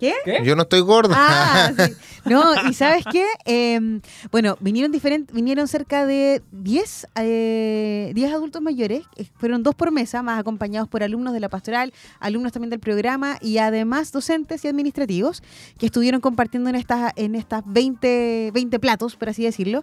¿Qué? 0.00 0.14
¿Qué? 0.24 0.40
Yo 0.44 0.56
no 0.56 0.62
estoy 0.62 0.80
gordo. 0.80 1.14
Ah, 1.16 1.72
sí. 1.86 1.92
No, 2.24 2.68
y 2.68 2.74
¿sabes 2.74 3.04
qué? 3.10 3.26
Eh, 3.44 4.00
bueno, 4.32 4.56
vinieron 4.60 4.92
diferentes, 4.92 5.34
vinieron 5.34 5.68
cerca 5.68 6.06
de 6.06 6.42
10, 6.52 7.08
eh, 7.16 8.12
10 8.14 8.32
adultos 8.32 8.62
mayores, 8.62 9.02
eh, 9.16 9.26
fueron 9.36 9.62
dos 9.62 9.74
por 9.74 9.90
mesa, 9.92 10.22
más 10.22 10.40
acompañados 10.40 10.88
por 10.88 11.02
alumnos 11.02 11.32
de 11.32 11.40
la 11.40 11.48
pastoral, 11.48 11.92
alumnos 12.18 12.52
también 12.52 12.70
del 12.70 12.80
programa 12.80 13.36
y 13.40 13.58
además 13.58 14.12
docentes 14.12 14.64
y 14.64 14.68
administrativos 14.68 15.42
que 15.78 15.86
estuvieron 15.86 16.20
compartiendo 16.20 16.70
en 16.70 16.76
estas, 16.76 17.12
en 17.16 17.34
estas 17.34 17.62
20, 17.66 18.50
20 18.52 18.78
platos, 18.78 19.16
por 19.16 19.28
así 19.28 19.44
decirlo. 19.44 19.82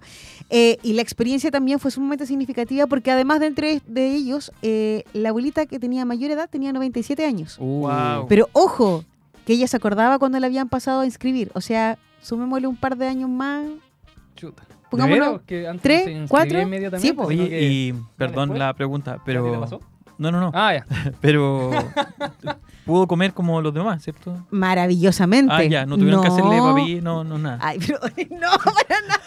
Eh, 0.50 0.78
y 0.84 0.94
la 0.94 1.02
experiencia 1.02 1.52
también 1.52 1.80
fue 1.80 1.92
sumamente 1.92 2.26
significativa 2.26 2.88
porque 2.88 3.12
además 3.12 3.40
de 3.40 3.48
entre 3.48 3.82
de 3.86 4.16
ellos, 4.16 4.52
eh, 4.62 5.04
la 5.14 5.30
abuelita 5.30 5.66
que 5.66 5.80
tenía 5.80 6.06
mayor 6.06 6.32
edad 6.32 6.50
tenía 6.50 6.74
97 6.74 7.26
años. 7.26 7.58
Wow. 7.58 8.28
Pero 8.28 8.50
ojo, 8.54 9.04
que 9.48 9.54
ella 9.54 9.66
se 9.68 9.78
acordaba 9.78 10.20
cuando 10.20 10.40
le 10.40 10.46
habían 10.46 10.68
pasado 10.70 11.00
a 11.02 11.06
inscribir. 11.06 11.50
O 11.56 11.62
sea, 11.62 11.98
sumémosle 12.22 12.68
un 12.68 12.76
par 12.76 12.98
de 12.98 13.08
años 13.08 13.30
más. 13.30 13.64
chuta. 14.36 14.64
¿De 14.68 14.76
Pongámonos 14.92 15.20
veras? 15.20 15.42
Que 15.48 15.68
antes 15.68 15.82
tres, 15.82 16.04
se 16.06 16.26
cuatro. 16.28 16.62
inmediatamente, 16.62 17.08
Sí, 17.08 17.14
po. 17.14 17.28
sino 17.30 17.44
Oye, 17.44 17.50
que- 17.50 17.62
y 17.64 17.94
perdón 18.18 18.50
después? 18.50 18.60
la 18.60 18.74
pregunta, 18.74 19.12
¿A 19.14 19.16
ti 19.16 19.22
pero. 19.26 19.52
te 19.52 19.58
pasó? 19.58 19.80
No, 20.18 20.32
no, 20.32 20.40
no. 20.42 20.52
Ah, 20.54 20.74
ya. 20.74 20.86
Pero 21.22 21.72
pudo 22.86 23.08
comer 23.08 23.34
como 23.34 23.62
los 23.62 23.74
demás, 23.74 24.04
¿cierto? 24.04 24.46
Maravillosamente. 24.50 25.54
Ah, 25.54 25.64
ya, 25.64 25.86
no 25.86 25.98
tuvieron 25.98 26.22
que 26.22 26.28
hacerle 26.30 26.58
No. 26.58 26.64
papi, 26.76 27.02
no, 27.02 27.24
no, 27.24 27.38
nada. 27.38 27.60
Ay, 27.62 27.80
pero 27.80 28.00
no, 28.32 28.48
para 28.64 29.02
nada. 29.08 29.22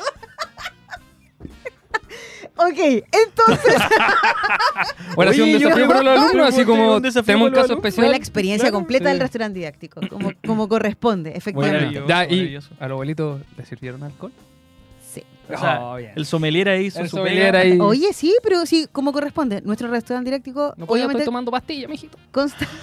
Ok, 2.68 3.04
entonces 3.12 3.74
Bueno, 5.14 5.30
ha 5.30 5.34
sido 5.34 5.46
un 5.46 5.52
desafío 5.52 5.88
para 5.88 6.02
los 6.02 6.18
alumnos, 6.20 6.48
así 6.48 6.64
como 6.64 7.00
tenemos 7.00 7.48
un 7.48 7.54
caso 7.54 7.72
especial. 7.74 8.04
fue 8.06 8.08
la 8.10 8.16
experiencia 8.16 8.68
Claro, 8.68 8.78
completa 8.78 9.04
sí. 9.06 9.10
del 9.12 9.20
restaurante 9.20 9.58
didáctico, 9.58 10.00
como, 10.08 10.32
como 10.46 10.68
corresponde, 10.68 11.32
efectivamente. 11.34 12.02
Ya, 12.06 12.24
y 12.26 12.56
a 12.56 12.60
los 12.60 12.70
abuelitos 12.92 13.40
le 13.56 13.64
sirvieron 13.66 14.02
alcohol. 14.02 14.32
Sí. 15.12 15.22
O 15.52 15.58
sea, 15.58 15.80
Oh, 15.80 15.98
el 15.98 16.24
sommelier 16.26 16.68
ahí 16.68 16.86
hizo 16.86 17.00
El 17.00 17.08
su 17.08 17.16
sommelier 17.16 17.56
ahí. 17.56 17.78
Oye, 17.80 18.12
sí, 18.12 18.36
pero 18.42 18.64
sí, 18.66 18.86
como 18.92 19.12
corresponde. 19.12 19.60
Nuestro 19.62 19.88
restaurante 19.90 20.30
didáctico, 20.30 20.74
No 20.76 20.86
podía 20.86 21.02
estar 21.02 21.08
obviamente, 21.08 21.24
tomando 21.24 21.50
pastillas, 21.50 21.90
mijito. 21.90 22.16
consta. 22.30 22.66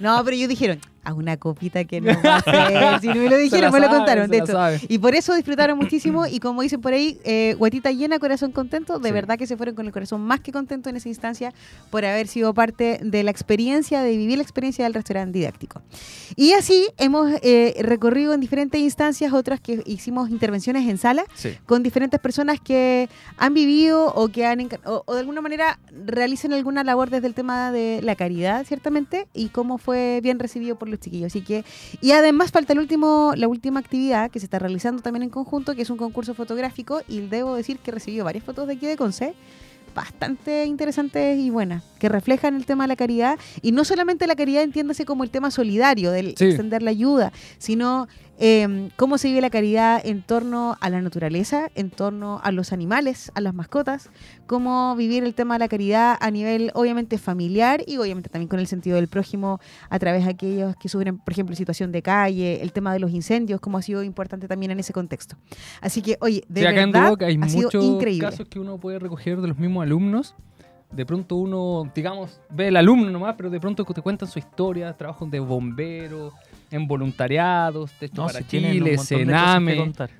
no, 0.00 0.22
pero 0.24 0.36
ellos 0.36 0.48
dijeron, 0.48 0.78
a 1.04 1.14
una 1.14 1.36
copita 1.38 1.84
que 1.84 2.00
no 2.02 2.12
va 2.22 2.34
a 2.34 2.36
hacer. 2.96 3.00
Si 3.00 3.08
no 3.08 3.14
me 3.14 3.30
lo 3.30 3.36
dijeron, 3.38 3.72
me 3.72 3.80
lo 3.80 3.88
contaron, 3.88 4.28
de 4.30 4.38
hecho. 4.38 4.58
Y 4.88 4.98
por 4.98 5.14
eso 5.14 5.34
disfrutaron 5.34 5.78
muchísimo 5.78 6.26
y 6.26 6.38
como 6.38 6.60
dicen 6.62 6.80
por 6.82 6.92
ahí, 6.92 7.18
eh, 7.24 7.54
guatita 7.58 7.90
llena, 7.92 8.18
corazón 8.18 8.52
contento. 8.52 8.98
De 8.98 9.08
Sí. 9.08 9.12
verdad 9.14 9.38
que 9.38 9.46
se 9.46 9.56
fueron 9.56 9.74
con 9.74 9.86
el 9.86 9.92
corazón 9.92 10.20
más 10.20 10.40
que 10.40 10.52
contento 10.52 10.90
en 10.90 10.96
esa 10.96 11.08
instancia 11.08 11.52
por 11.90 12.04
haber 12.04 12.26
sido 12.28 12.52
parte 12.52 13.00
de 13.02 13.22
la 13.22 13.30
experiencia, 13.30 14.02
de 14.02 14.16
vivir 14.16 14.36
la 14.36 14.42
experiencia 14.42 14.84
del 14.84 14.92
restaurante 14.94 15.38
didáctico. 15.38 15.80
Y 16.36 16.52
así 16.52 16.86
hemos 16.98 17.30
eh, 17.42 17.74
recorrido 17.80 18.34
en 18.34 18.40
diferentes 18.40 18.78
instancias, 18.80 19.32
otras 19.32 19.60
que 19.60 19.82
hicimos 19.86 20.28
intervenciones 20.30 20.86
en 20.88 20.98
sala 20.98 21.24
Sí. 21.34 21.50
con 21.66 21.82
diferentes 21.82 22.20
personas 22.20 22.60
que 22.60 23.08
han 23.38 23.54
vivido 23.54 24.12
o 24.14 24.28
que 24.28 24.44
han 24.46 24.58
o, 24.84 25.02
o 25.06 25.14
de 25.14 25.20
alguna 25.20 25.40
manera 25.40 25.78
realicen 26.06 26.52
alguna 26.52 26.84
labor 26.84 27.08
desde 27.10 27.26
el 27.28 27.34
tema 27.34 27.70
de 27.72 28.00
la 28.02 28.14
caridad, 28.16 28.66
ciertamente, 28.66 29.26
y 29.32 29.48
cómo 29.50 29.67
fue 29.76 30.20
bien 30.22 30.38
recibido 30.38 30.78
por 30.78 30.88
los 30.88 31.00
chiquillos. 31.00 31.26
Así 31.26 31.42
que, 31.42 31.64
y 32.00 32.12
además 32.12 32.50
falta 32.52 32.72
el 32.72 32.78
último, 32.78 33.34
la 33.36 33.48
última 33.48 33.80
actividad 33.80 34.30
que 34.30 34.40
se 34.40 34.46
está 34.46 34.58
realizando 34.58 35.02
también 35.02 35.24
en 35.24 35.30
conjunto, 35.30 35.74
que 35.74 35.82
es 35.82 35.90
un 35.90 35.98
concurso 35.98 36.32
fotográfico, 36.32 37.02
y 37.06 37.20
debo 37.20 37.54
decir 37.56 37.78
que 37.80 37.90
recibió 37.90 38.24
varias 38.24 38.44
fotos 38.44 38.66
de 38.66 38.74
aquí 38.74 38.86
de 38.86 38.96
Conce 38.96 39.34
bastante 39.94 40.64
interesantes 40.66 41.38
y 41.38 41.50
buenas, 41.50 41.82
que 41.98 42.08
reflejan 42.08 42.54
el 42.54 42.66
tema 42.66 42.84
de 42.84 42.88
la 42.88 42.96
caridad, 42.96 43.36
y 43.62 43.72
no 43.72 43.84
solamente 43.84 44.28
la 44.28 44.36
caridad 44.36 44.62
entiéndase 44.62 45.04
como 45.04 45.24
el 45.24 45.30
tema 45.30 45.50
solidario, 45.50 46.12
del 46.12 46.34
Sí. 46.36 46.44
extender 46.44 46.82
la 46.82 46.90
ayuda, 46.90 47.32
sino 47.58 48.06
eh, 48.38 48.88
cómo 48.96 49.18
se 49.18 49.28
vive 49.28 49.40
la 49.40 49.50
caridad 49.50 50.00
en 50.04 50.22
torno 50.22 50.76
a 50.80 50.90
la 50.90 51.02
naturaleza, 51.02 51.70
en 51.74 51.90
torno 51.90 52.40
a 52.42 52.52
los 52.52 52.72
animales, 52.72 53.32
a 53.34 53.40
las 53.40 53.52
mascotas, 53.54 54.10
cómo 54.46 54.94
vivir 54.96 55.24
el 55.24 55.34
tema 55.34 55.54
de 55.54 55.58
la 55.58 55.68
caridad 55.68 56.16
a 56.20 56.30
nivel 56.30 56.70
obviamente 56.74 57.18
familiar 57.18 57.82
y 57.86 57.96
obviamente 57.98 58.28
también 58.30 58.48
con 58.48 58.60
el 58.60 58.66
sentido 58.66 58.96
del 58.96 59.08
prójimo 59.08 59.60
a 59.90 59.98
través 59.98 60.24
de 60.24 60.30
aquellos 60.30 60.76
que 60.76 60.88
sufren, 60.88 61.18
por 61.18 61.32
ejemplo, 61.32 61.56
situación 61.56 61.90
de 61.92 62.02
calle, 62.02 62.62
el 62.62 62.72
tema 62.72 62.92
de 62.92 63.00
los 63.00 63.10
incendios, 63.10 63.60
como 63.60 63.78
ha 63.78 63.82
sido 63.82 64.02
importante 64.02 64.46
también 64.48 64.70
en 64.70 64.80
ese 64.80 64.92
contexto. 64.92 65.36
Así 65.80 66.00
que, 66.02 66.16
oye, 66.20 66.44
de 66.48 66.60
Sí, 66.60 66.66
acá 66.66 66.82
en 66.82 66.92
verdad 66.92 67.08
Duoc 67.08 67.22
hay 67.22 67.38
ha 67.42 67.48
sido 67.48 67.62
muchos 67.64 67.84
increíble. 67.84 68.28
casos 68.28 68.48
que 68.48 68.60
uno 68.60 68.78
puede 68.78 68.98
recoger 68.98 69.40
de 69.40 69.48
los 69.48 69.58
mismos 69.58 69.82
alumnos. 69.82 70.34
De 70.90 71.04
pronto 71.04 71.36
uno, 71.36 71.90
digamos, 71.94 72.40
ve 72.48 72.68
el 72.68 72.76
alumno 72.76 73.10
nomás, 73.10 73.34
pero 73.36 73.50
de 73.50 73.60
pronto 73.60 73.84
te 73.84 74.00
cuentan 74.00 74.26
su 74.28 74.38
historia, 74.38 74.92
trabajos 74.94 75.30
de 75.30 75.38
bomberos, 75.38 76.32
en 76.70 76.86
voluntariados, 76.86 77.92
Techo 77.92 78.22
No, 78.22 78.26
para 78.26 78.38
si 78.40 78.44
Chile, 78.46 78.96
Sename. 78.98 79.72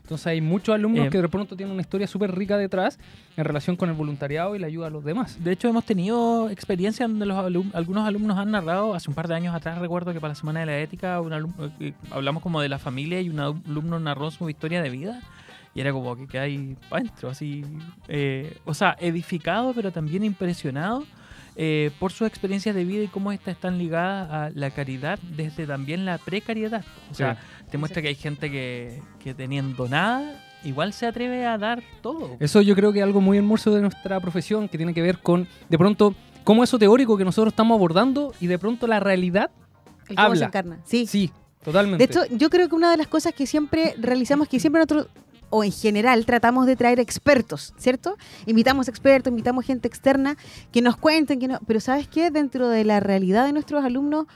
Entonces 0.02 0.26
hay 0.26 0.40
muchos 0.40 0.74
alumnos 0.74 1.06
Eh, 1.06 1.10
que 1.10 1.20
de 1.22 1.28
pronto 1.28 1.56
tienen 1.56 1.72
una 1.72 1.80
historia 1.82 2.06
súper 2.06 2.34
rica 2.34 2.56
detrás 2.56 2.98
en 3.36 3.44
relación 3.44 3.76
con 3.76 3.88
el 3.88 3.94
voluntariado 3.94 4.54
y 4.56 4.58
la 4.58 4.66
ayuda 4.66 4.86
a 4.88 4.90
los 4.90 5.04
demás. 5.04 5.42
De 5.42 5.52
hecho, 5.52 5.68
hemos 5.68 5.84
tenido 5.84 6.48
experiencias 6.50 7.08
donde 7.08 7.26
los 7.26 7.36
alum- 7.38 7.70
algunos 7.74 8.06
alumnos 8.06 8.36
han 8.38 8.50
narrado, 8.50 8.94
hace 8.94 9.10
un 9.10 9.14
par 9.14 9.28
de 9.28 9.34
años 9.34 9.54
atrás 9.54 9.78
recuerdo 9.78 10.12
que 10.12 10.20
para 10.20 10.32
la 10.32 10.34
Semana 10.36 10.60
de 10.60 10.66
la 10.66 10.78
Ética 10.78 11.20
un 11.20 11.32
alum- 11.32 11.52
eh, 11.80 11.92
hablamos 12.10 12.42
como 12.42 12.60
de 12.60 12.68
la 12.68 12.78
familia 12.78 13.20
y 13.20 13.30
un 13.30 13.40
alumno 13.40 13.98
narró 14.00 14.30
su 14.30 14.48
historia 14.50 14.82
de 14.82 14.90
vida 14.90 15.20
y 15.78 15.80
era 15.80 15.92
como 15.92 16.26
que 16.26 16.40
ahí 16.40 16.76
para 16.88 17.02
adentro, 17.02 17.30
así, 17.30 17.64
eh, 18.08 18.58
o 18.64 18.74
sea, 18.74 18.96
edificado, 18.98 19.72
pero 19.72 19.92
también 19.92 20.24
impresionado 20.24 21.04
eh, 21.54 21.92
por 22.00 22.10
sus 22.10 22.26
experiencias 22.26 22.74
de 22.74 22.84
vida 22.84 23.04
y 23.04 23.06
cómo 23.06 23.30
estas 23.30 23.54
están 23.54 23.78
ligadas 23.78 24.28
a 24.28 24.50
la 24.58 24.72
caridad 24.72 25.20
desde 25.36 25.68
también 25.68 26.04
la 26.04 26.18
precariedad. 26.18 26.84
O 27.12 27.14
sea, 27.14 27.38
te 27.70 27.78
muestra 27.78 28.02
que 28.02 28.08
hay 28.08 28.16
gente 28.16 28.50
que, 28.50 29.00
que 29.20 29.34
teniendo 29.34 29.88
nada, 29.88 30.44
igual 30.64 30.92
se 30.92 31.06
atreve 31.06 31.46
a 31.46 31.56
dar 31.58 31.80
todo. 32.02 32.36
Eso 32.40 32.60
yo 32.60 32.74
creo 32.74 32.92
que 32.92 32.98
es 32.98 33.04
algo 33.04 33.20
muy 33.20 33.38
hermoso 33.38 33.72
de 33.72 33.80
nuestra 33.80 34.18
profesión, 34.18 34.68
que 34.68 34.78
tiene 34.78 34.92
que 34.92 35.02
ver 35.02 35.18
con, 35.18 35.46
de 35.68 35.78
pronto, 35.78 36.12
cómo 36.42 36.64
eso 36.64 36.76
teórico 36.76 37.16
que 37.16 37.24
nosotros 37.24 37.52
estamos 37.52 37.76
abordando 37.76 38.34
y 38.40 38.48
de 38.48 38.58
pronto 38.58 38.88
la 38.88 38.98
realidad 38.98 39.52
El 40.08 40.16
cómo 40.16 40.34
se 40.34 40.44
encarna. 40.44 40.80
Sí. 40.82 41.06
Sí, 41.06 41.30
totalmente. 41.62 42.04
De 42.04 42.04
hecho, 42.04 42.26
yo 42.34 42.50
creo 42.50 42.68
que 42.68 42.74
una 42.74 42.90
de 42.90 42.96
las 42.96 43.06
cosas 43.06 43.32
que 43.32 43.46
siempre 43.46 43.94
realizamos, 43.96 44.48
que 44.48 44.58
siempre 44.58 44.80
nosotros, 44.80 45.06
o 45.50 45.64
en 45.64 45.72
general, 45.72 46.26
tratamos 46.26 46.66
de 46.66 46.76
traer 46.76 47.00
expertos, 47.00 47.74
¿cierto? 47.78 48.16
Invitamos 48.46 48.88
expertos, 48.88 49.30
invitamos 49.30 49.64
gente 49.64 49.88
externa 49.88 50.36
que 50.72 50.82
nos 50.82 50.96
cuenten, 50.96 51.38
que 51.38 51.48
no, 51.48 51.58
pero 51.66 51.80
¿sabes 51.80 52.08
qué? 52.08 52.30
Dentro 52.30 52.68
de 52.68 52.84
la 52.84 53.00
realidad 53.00 53.46
de 53.46 53.52
nuestros 53.52 53.84
alumnos, 53.84 54.26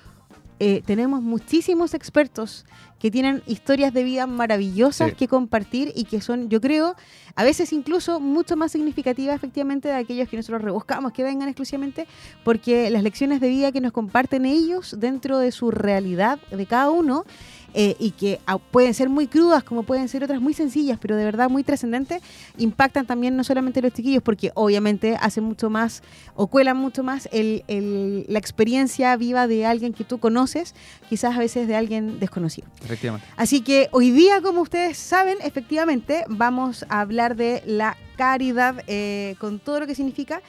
eh, 0.58 0.80
tenemos 0.86 1.22
muchísimos 1.22 1.92
expertos 1.92 2.64
que 3.00 3.10
tienen 3.10 3.42
historias 3.48 3.92
de 3.92 4.04
vida 4.04 4.28
maravillosas 4.28 5.10
Sí. 5.10 5.16
que 5.16 5.26
compartir 5.26 5.92
y 5.96 6.04
que 6.04 6.20
son, 6.20 6.48
yo 6.50 6.60
creo, 6.60 6.94
a 7.34 7.42
veces 7.42 7.72
incluso 7.72 8.20
mucho 8.20 8.56
más 8.56 8.70
significativas 8.70 9.34
efectivamente 9.34 9.88
de 9.88 9.94
aquellos 9.94 10.28
que 10.28 10.36
nosotros 10.36 10.62
rebuscamos 10.62 11.12
que 11.12 11.24
vengan 11.24 11.48
exclusivamente, 11.48 12.06
porque 12.44 12.90
las 12.90 13.02
lecciones 13.02 13.40
de 13.40 13.48
vida 13.48 13.72
que 13.72 13.80
nos 13.80 13.90
comparten 13.90 14.46
ellos 14.46 14.94
dentro 15.00 15.38
de 15.38 15.50
su 15.50 15.72
realidad 15.72 16.38
de 16.52 16.64
cada 16.66 16.90
uno 16.90 17.24
eh, 17.74 17.96
y 17.98 18.10
que 18.12 18.40
pueden 18.70 18.94
ser 18.94 19.08
muy 19.08 19.26
crudas 19.26 19.64
como 19.64 19.82
pueden 19.82 20.08
ser 20.08 20.24
otras 20.24 20.40
muy 20.40 20.54
sencillas, 20.54 20.98
pero 21.00 21.16
de 21.16 21.24
verdad 21.24 21.48
muy 21.50 21.62
trascendentes, 21.64 22.22
impactan 22.58 23.06
también 23.06 23.36
no 23.36 23.44
solamente 23.44 23.80
los 23.82 23.92
chiquillos, 23.92 24.22
porque 24.22 24.50
obviamente 24.54 25.16
hacen 25.20 25.44
mucho 25.44 25.70
más 25.70 26.02
o 26.34 26.46
cuelan 26.46 26.76
mucho 26.76 27.02
más 27.02 27.28
el- 27.32 27.64
el- 27.68 28.24
la 28.28 28.38
experiencia 28.38 29.16
viva 29.16 29.46
de 29.46 29.66
alguien 29.66 29.92
que 29.92 30.04
tú 30.04 30.18
conoces, 30.18 30.74
quizás 31.08 31.36
a 31.36 31.38
veces 31.38 31.66
de 31.68 31.76
alguien 31.76 32.18
desconocido. 32.20 32.68
Efectivamente. 32.84 33.26
Así 33.36 33.60
que 33.62 33.88
hoy 33.92 34.10
día, 34.10 34.40
como 34.42 34.60
ustedes 34.62 34.96
saben, 34.98 35.38
efectivamente 35.42 36.24
vamos 36.28 36.84
a 36.88 37.00
hablar 37.00 37.36
de 37.36 37.62
la 37.66 37.96
caridad 38.16 38.82
eh, 38.86 39.36
con 39.38 39.58
todo 39.58 39.80
lo 39.80 39.86
que 39.86 39.94
significa. 39.94 40.42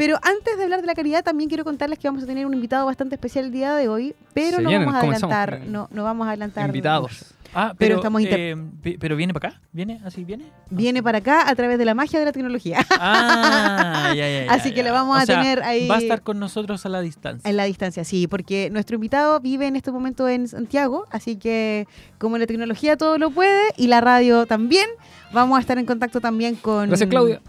Pero 0.00 0.16
antes 0.22 0.56
de 0.56 0.64
hablar 0.64 0.80
de 0.80 0.86
la 0.86 0.94
caridad, 0.94 1.22
también 1.22 1.48
quiero 1.50 1.62
contarles 1.62 1.98
que 1.98 2.08
vamos 2.08 2.22
a 2.22 2.26
tener 2.26 2.46
un 2.46 2.54
invitado 2.54 2.86
bastante 2.86 3.16
especial 3.16 3.44
el 3.44 3.52
día 3.52 3.74
de 3.74 3.88
hoy, 3.88 4.14
pero 4.32 4.56
Se 4.56 4.62
no 4.62 4.70
vienen, 4.70 4.86
vamos 4.86 5.02
a 5.02 5.06
adelantar, 5.06 5.60
no, 5.66 5.88
no 5.92 6.04
vamos 6.04 6.26
a 6.26 6.30
adelantar. 6.30 6.66
Invitados. 6.66 7.34
Ah, 7.52 7.74
Pero 7.76 7.76
pero, 7.78 7.96
estamos 7.96 8.22
eh, 8.24 8.56
pero 9.00 9.16
viene 9.16 9.34
para 9.34 9.48
acá, 9.48 9.60
viene 9.72 10.00
así, 10.04 10.24
viene. 10.24 10.46
Viene 10.70 11.02
para 11.02 11.18
acá 11.18 11.50
a 11.50 11.54
través 11.54 11.78
de 11.78 11.84
la 11.84 11.94
magia 11.94 12.18
de 12.18 12.24
la 12.24 12.32
tecnología. 12.32 12.78
Ah, 13.02 14.12
ya, 14.16 14.26
ya, 14.28 14.44
ya, 14.46 14.52
Así 14.52 14.72
que 14.72 14.82
le 14.82 14.90
vamos 14.90 15.16
O 15.18 15.20
a 15.20 15.26
sea, 15.26 15.38
tener 15.40 15.62
ahí- 15.64 15.86
Va 15.88 15.96
a 15.96 15.98
estar 15.98 16.22
con 16.22 16.38
nosotros 16.38 16.86
a 16.86 16.88
la 16.88 17.00
distancia. 17.00 17.48
En 17.50 17.56
la 17.56 17.64
distancia, 17.64 18.04
sí, 18.04 18.26
porque 18.26 18.70
nuestro 18.70 18.94
invitado 18.94 19.40
vive 19.40 19.66
en 19.66 19.76
este 19.76 19.90
momento 19.92 20.28
en 20.28 20.48
Santiago, 20.48 21.06
así 21.10 21.36
que 21.36 21.86
como 22.18 22.38
la 22.38 22.46
tecnología 22.46 22.96
todo 22.96 23.18
lo 23.18 23.30
puede 23.30 23.60
y 23.76 23.88
la 23.88 24.00
radio 24.00 24.46
también, 24.46 24.86
vamos 25.32 25.58
a 25.58 25.60
estar 25.60 25.76
en 25.78 25.86
contacto 25.86 26.20
también 26.20 26.54
con... 26.54 26.88
Gracias, 26.88 27.10
Claudia. 27.10 27.40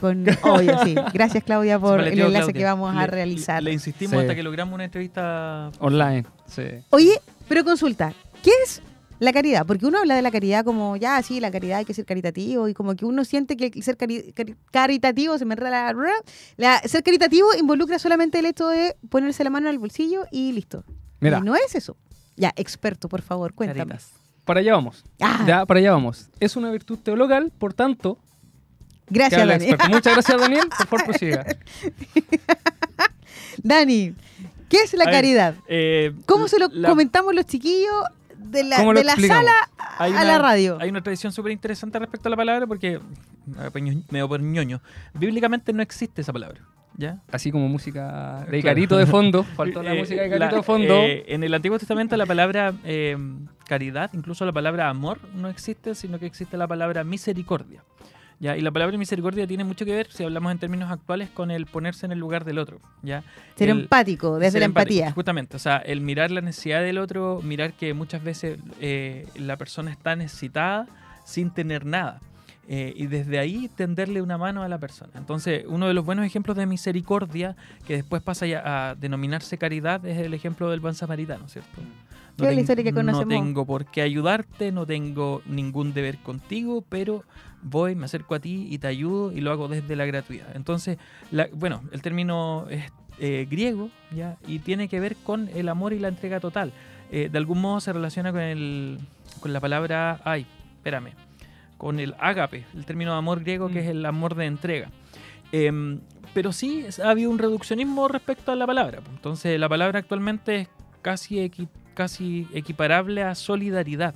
Con, 0.00 0.24
obvio, 0.42 0.78
sí. 0.84 0.94
Gracias, 1.12 1.44
Claudia, 1.44 1.78
por 1.78 2.00
el 2.00 2.08
enlace 2.18 2.30
Claudia. 2.32 2.52
que 2.54 2.64
vamos 2.64 2.96
a 2.96 3.00
Le- 3.02 3.06
realizar. 3.06 3.62
Le, 3.62 3.72
insistimos 3.72 4.12
Sí. 4.12 4.18
hasta 4.20 4.34
que 4.34 4.42
logramos 4.42 4.74
una 4.74 4.84
entrevista. 4.84 5.70
Online. 5.78 6.24
Sí. 6.46 6.62
Oye, 6.90 7.20
pero 7.48 7.64
consulta, 7.64 8.14
¿qué 8.42 8.50
es 8.64 8.80
la 9.18 9.32
caridad? 9.32 9.66
Porque 9.66 9.84
uno 9.84 9.98
habla 9.98 10.14
de 10.14 10.22
la 10.22 10.30
caridad 10.30 10.64
como, 10.64 10.96
ya, 10.96 11.20
sí, 11.22 11.38
la 11.40 11.50
caridad 11.50 11.78
hay 11.80 11.84
que 11.84 11.92
ser 11.92 12.06
caritativo 12.06 12.66
y 12.68 12.72
como 12.74 12.94
que 12.96 13.04
uno 13.04 13.24
siente 13.24 13.56
que 13.56 13.66
el 13.74 13.82
ser 13.82 13.98
cari- 13.98 14.32
cari- 14.34 14.56
caritativo, 14.70 15.36
se 15.36 15.44
me 15.44 15.54
la, 15.56 15.94
la- 16.56 16.78
Ser 16.86 17.02
caritativo 17.02 17.48
involucra 17.58 17.98
solamente 17.98 18.38
el 18.38 18.46
hecho 18.46 18.68
de 18.68 18.96
ponerse 19.10 19.44
la 19.44 19.50
mano 19.50 19.68
en 19.68 19.74
el 19.74 19.78
bolsillo 19.78 20.24
y 20.32 20.52
listo. 20.52 20.84
Mira, 21.20 21.38
Y 21.38 21.42
no 21.42 21.54
es 21.54 21.74
eso. 21.74 21.96
Ya, 22.36 22.52
experto, 22.56 23.08
por 23.10 23.20
favor, 23.20 23.52
cuéntame. 23.52 23.80
Caritas. 23.92 24.12
para 24.46 24.60
allá 24.60 24.72
vamos. 24.72 25.04
Ah, 25.20 25.44
Ya, 25.46 25.66
para 25.66 25.78
allá 25.80 25.92
vamos. 25.92 26.30
Es 26.40 26.56
una 26.56 26.70
virtud 26.70 26.98
teologal, 26.98 27.52
por 27.58 27.74
tanto, 27.74 28.16
gracias, 29.10 29.40
habla 29.40 29.54
Dani. 29.54 29.64
experto. 29.70 29.94
Muchas 29.94 30.12
gracias, 30.14 30.40
Daniel. 30.40 30.68
Por 30.78 30.86
favor, 30.86 31.04
prosiga. 31.06 31.44
Dani, 33.62 34.14
¿qué 34.68 34.78
es 34.82 34.94
la 34.94 35.04
A 35.04 35.06
ver, 35.06 35.14
caridad? 35.14 35.54
Eh, 35.68 36.12
¿Cómo 36.26 36.48
se 36.48 36.58
lo 36.58 36.68
la- 36.72 36.88
comentamos 36.88 37.34
los 37.34 37.46
chiquillos 37.46 38.04
de 38.38 38.64
la, 38.64 38.76
¿Cómo 38.76 38.92
lo 38.92 39.00
de 39.00 39.04
la 39.04 39.12
explicamos? 39.12 39.44
sala 39.44 39.70
a, 39.98 40.08
una- 40.08 40.24
la 40.24 40.38
radio? 40.38 40.78
Hay 40.80 40.88
una 40.88 41.02
tradición 41.02 41.32
súper 41.32 41.52
interesante 41.52 41.98
respecto 41.98 42.28
a 42.28 42.30
la 42.30 42.36
palabra 42.36 42.66
porque, 42.66 43.00
me 43.46 43.68
voy 43.68 43.82
a 43.82 43.84
ño- 43.84 44.02
me 44.10 44.22
voy 44.22 44.26
a 44.26 44.28
poner 44.28 44.46
ñoño, 44.46 44.80
bíblicamente 45.14 45.72
no 45.72 45.82
existe 45.82 46.22
esa 46.22 46.32
palabra. 46.32 46.60
¿Ya? 46.96 47.20
Así 47.32 47.50
como 47.50 47.66
música 47.68 48.44
de 48.50 48.60
Claro. 48.60 48.74
Carito 48.74 48.96
de 48.98 49.06
fondo. 49.06 49.42
Faltó 49.56 49.82
la 49.82 49.94
Eh, 49.94 49.98
música 50.00 50.20
de 50.22 50.28
Carito 50.28 50.56
de 50.56 50.62
fondo. 50.62 50.94
eh, 51.02 51.24
en 51.28 51.42
el 51.44 51.54
Antiguo 51.54 51.78
Testamento 51.78 52.14
la 52.16 52.26
palabra 52.26 52.74
eh, 52.84 53.16
caridad, 53.66 54.10
incluso 54.12 54.44
la 54.44 54.52
palabra 54.52 54.88
amor, 54.90 55.18
no 55.34 55.48
existe, 55.48 55.94
sino 55.94 56.18
que 56.18 56.26
existe 56.26 56.58
la 56.58 56.66
palabra 56.66 57.02
misericordia. 57.04 57.82
¿Ya? 58.40 58.56
Y 58.56 58.60
la 58.62 58.72
palabra 58.72 58.98
misericordia 58.98 59.46
tiene 59.46 59.62
mucho 59.62 59.84
que 59.84 59.94
ver, 59.94 60.10
si 60.10 60.24
hablamos 60.24 60.50
en 60.50 60.58
términos 60.58 60.90
actuales, 60.90 61.30
con 61.30 61.50
el 61.52 61.66
ponerse 61.66 62.06
en 62.06 62.12
el 62.12 62.18
lugar 62.18 62.44
del 62.44 62.58
otro. 62.58 62.80
¿ya? 63.02 63.22
Ser 63.54 63.68
el- 63.68 63.82
empático, 63.82 64.38
desde 64.38 64.52
ser 64.52 64.60
la 64.60 64.64
empático, 64.66 64.94
empatía. 64.94 65.12
Justamente, 65.12 65.56
o 65.56 65.60
sea, 65.60 65.76
el 65.76 66.00
mirar 66.00 66.30
la 66.32 66.40
necesidad 66.40 66.80
del 66.82 66.98
otro, 66.98 67.40
mirar 67.44 67.74
que 67.74 67.94
muchas 67.94 68.24
veces 68.24 68.58
eh, 68.80 69.26
la 69.36 69.56
persona 69.56 69.92
está 69.92 70.16
necesitada 70.16 70.86
sin 71.24 71.50
tener 71.50 71.86
nada. 71.86 72.20
Eh, 72.72 72.92
y 72.94 73.06
desde 73.08 73.40
ahí 73.40 73.68
tenderle 73.74 74.22
una 74.22 74.38
mano 74.38 74.62
a 74.62 74.68
la 74.68 74.78
persona. 74.78 75.10
Entonces, 75.16 75.64
uno 75.66 75.88
de 75.88 75.94
los 75.94 76.04
buenos 76.04 76.24
ejemplos 76.24 76.56
de 76.56 76.66
misericordia, 76.66 77.56
que 77.84 77.96
después 77.96 78.22
pasa 78.22 78.46
ya 78.46 78.62
a 78.90 78.94
denominarse 78.94 79.58
caridad, 79.58 80.06
es 80.06 80.18
el 80.18 80.34
ejemplo 80.34 80.70
del 80.70 80.78
buen 80.78 80.94
samaritano, 80.94 81.48
¿cierto? 81.48 81.80
Que 82.40 82.46
es 82.46 82.50
la 82.52 82.56
ten- 82.56 82.60
historia 82.60 82.84
que 82.84 82.92
no 82.92 82.96
conocemos. 83.00 83.28
tengo 83.28 83.66
por 83.66 83.86
qué 83.86 84.02
ayudarte, 84.02 84.72
no 84.72 84.86
tengo 84.86 85.42
ningún 85.46 85.92
deber 85.92 86.18
contigo, 86.18 86.84
pero 86.88 87.24
voy, 87.62 87.94
me 87.94 88.04
acerco 88.06 88.34
a 88.34 88.40
ti 88.40 88.66
y 88.70 88.78
te 88.78 88.86
ayudo 88.86 89.32
y 89.32 89.40
lo 89.40 89.50
hago 89.52 89.68
desde 89.68 89.96
la 89.96 90.06
gratuidad. 90.06 90.48
Entonces, 90.54 90.98
la- 91.30 91.48
bueno, 91.52 91.82
el 91.92 92.02
término 92.02 92.66
es 92.70 92.84
eh, 93.22 93.46
griego 93.50 93.90
ya 94.16 94.38
y 94.46 94.60
tiene 94.60 94.88
que 94.88 94.98
ver 94.98 95.14
con 95.16 95.48
el 95.54 95.68
amor 95.68 95.92
y 95.92 95.98
la 95.98 96.08
entrega 96.08 96.40
total. 96.40 96.72
Eh, 97.12 97.28
de 97.30 97.36
algún 97.38 97.60
modo 97.60 97.80
se 97.80 97.92
relaciona 97.92 98.32
con, 98.32 98.40
el, 98.40 98.98
con 99.40 99.52
la 99.52 99.60
palabra, 99.60 100.20
ay, 100.24 100.46
espérame, 100.76 101.10
con 101.76 102.00
el 102.00 102.14
ágape, 102.18 102.64
el 102.74 102.86
término 102.86 103.12
de 103.12 103.18
amor 103.18 103.40
griego 103.40 103.68
que 103.68 103.74
Mm. 103.80 103.84
es 103.84 103.86
el 103.88 104.06
amor 104.06 104.34
de 104.36 104.46
entrega. 104.46 104.88
Em, 105.52 106.00
pero 106.32 106.52
sí 106.52 106.86
ha 107.04 107.10
habido 107.10 107.28
un 107.30 107.38
reduccionismo 107.38 108.06
respecto 108.08 108.52
a 108.52 108.56
la 108.56 108.66
palabra. 108.66 109.00
Entonces 109.10 109.58
la 109.58 109.68
palabra 109.68 109.98
actualmente 109.98 110.56
es 110.60 110.68
casi, 111.02 111.38
equi- 111.38 111.68
casi 112.00 112.46
equiparable 112.54 113.22
a 113.22 113.34
solidaridad. 113.34 114.14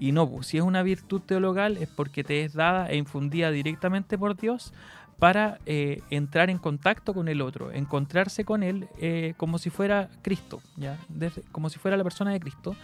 Y 0.00 0.10
no, 0.12 0.28
pues, 0.28 0.48
si 0.48 0.56
es 0.58 0.64
una 0.64 0.82
virtud 0.82 1.20
teologal 1.20 1.76
es 1.76 1.88
porque 1.88 2.24
te 2.24 2.44
es 2.44 2.54
dada 2.54 2.90
e 2.90 2.96
infundida 2.96 3.52
directamente 3.52 4.18
por 4.18 4.34
Dios 4.36 4.72
para 5.20 5.58
eh, 5.66 6.00
entrar 6.10 6.48
en 6.50 6.58
contacto 6.58 7.12
con 7.14 7.28
el 7.28 7.40
otro, 7.42 7.70
encontrarse 7.72 8.44
con 8.44 8.62
él 8.62 8.88
eh, 8.98 9.34
como 9.36 9.58
si 9.58 9.68
fuera 9.70 10.08
Cristo, 10.22 10.60
¿ya? 10.76 10.96
Desde- 11.08 11.42
como 11.52 11.68
si 11.68 11.78
fuera 11.78 11.96
la 11.96 12.02
persona 12.04 12.32
de 12.32 12.40
Cristo. 12.40 12.74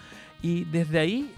Y 0.42 0.64
desde 0.64 0.98
ahí 1.00 1.32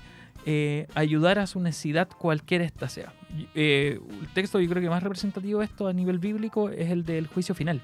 eh, 0.45 0.87
ayudar 0.95 1.39
a 1.39 1.47
su 1.47 1.61
necesidad 1.61 2.09
cualquiera 2.09 2.65
esta 2.65 2.89
sea. 2.89 3.13
El 3.55 4.01
texto 4.35 4.61
yo 4.61 4.69
creo 4.69 4.83
que 4.83 4.91
más 4.91 5.03
representativo 5.03 5.61
de 5.61 5.67
esto 5.67 5.87
a 5.89 5.93
nivel 5.93 6.19
bíblico 6.19 6.69
es 6.71 6.91
el 6.91 7.05
del 7.05 7.27
juicio 7.27 7.55
final. 7.55 7.81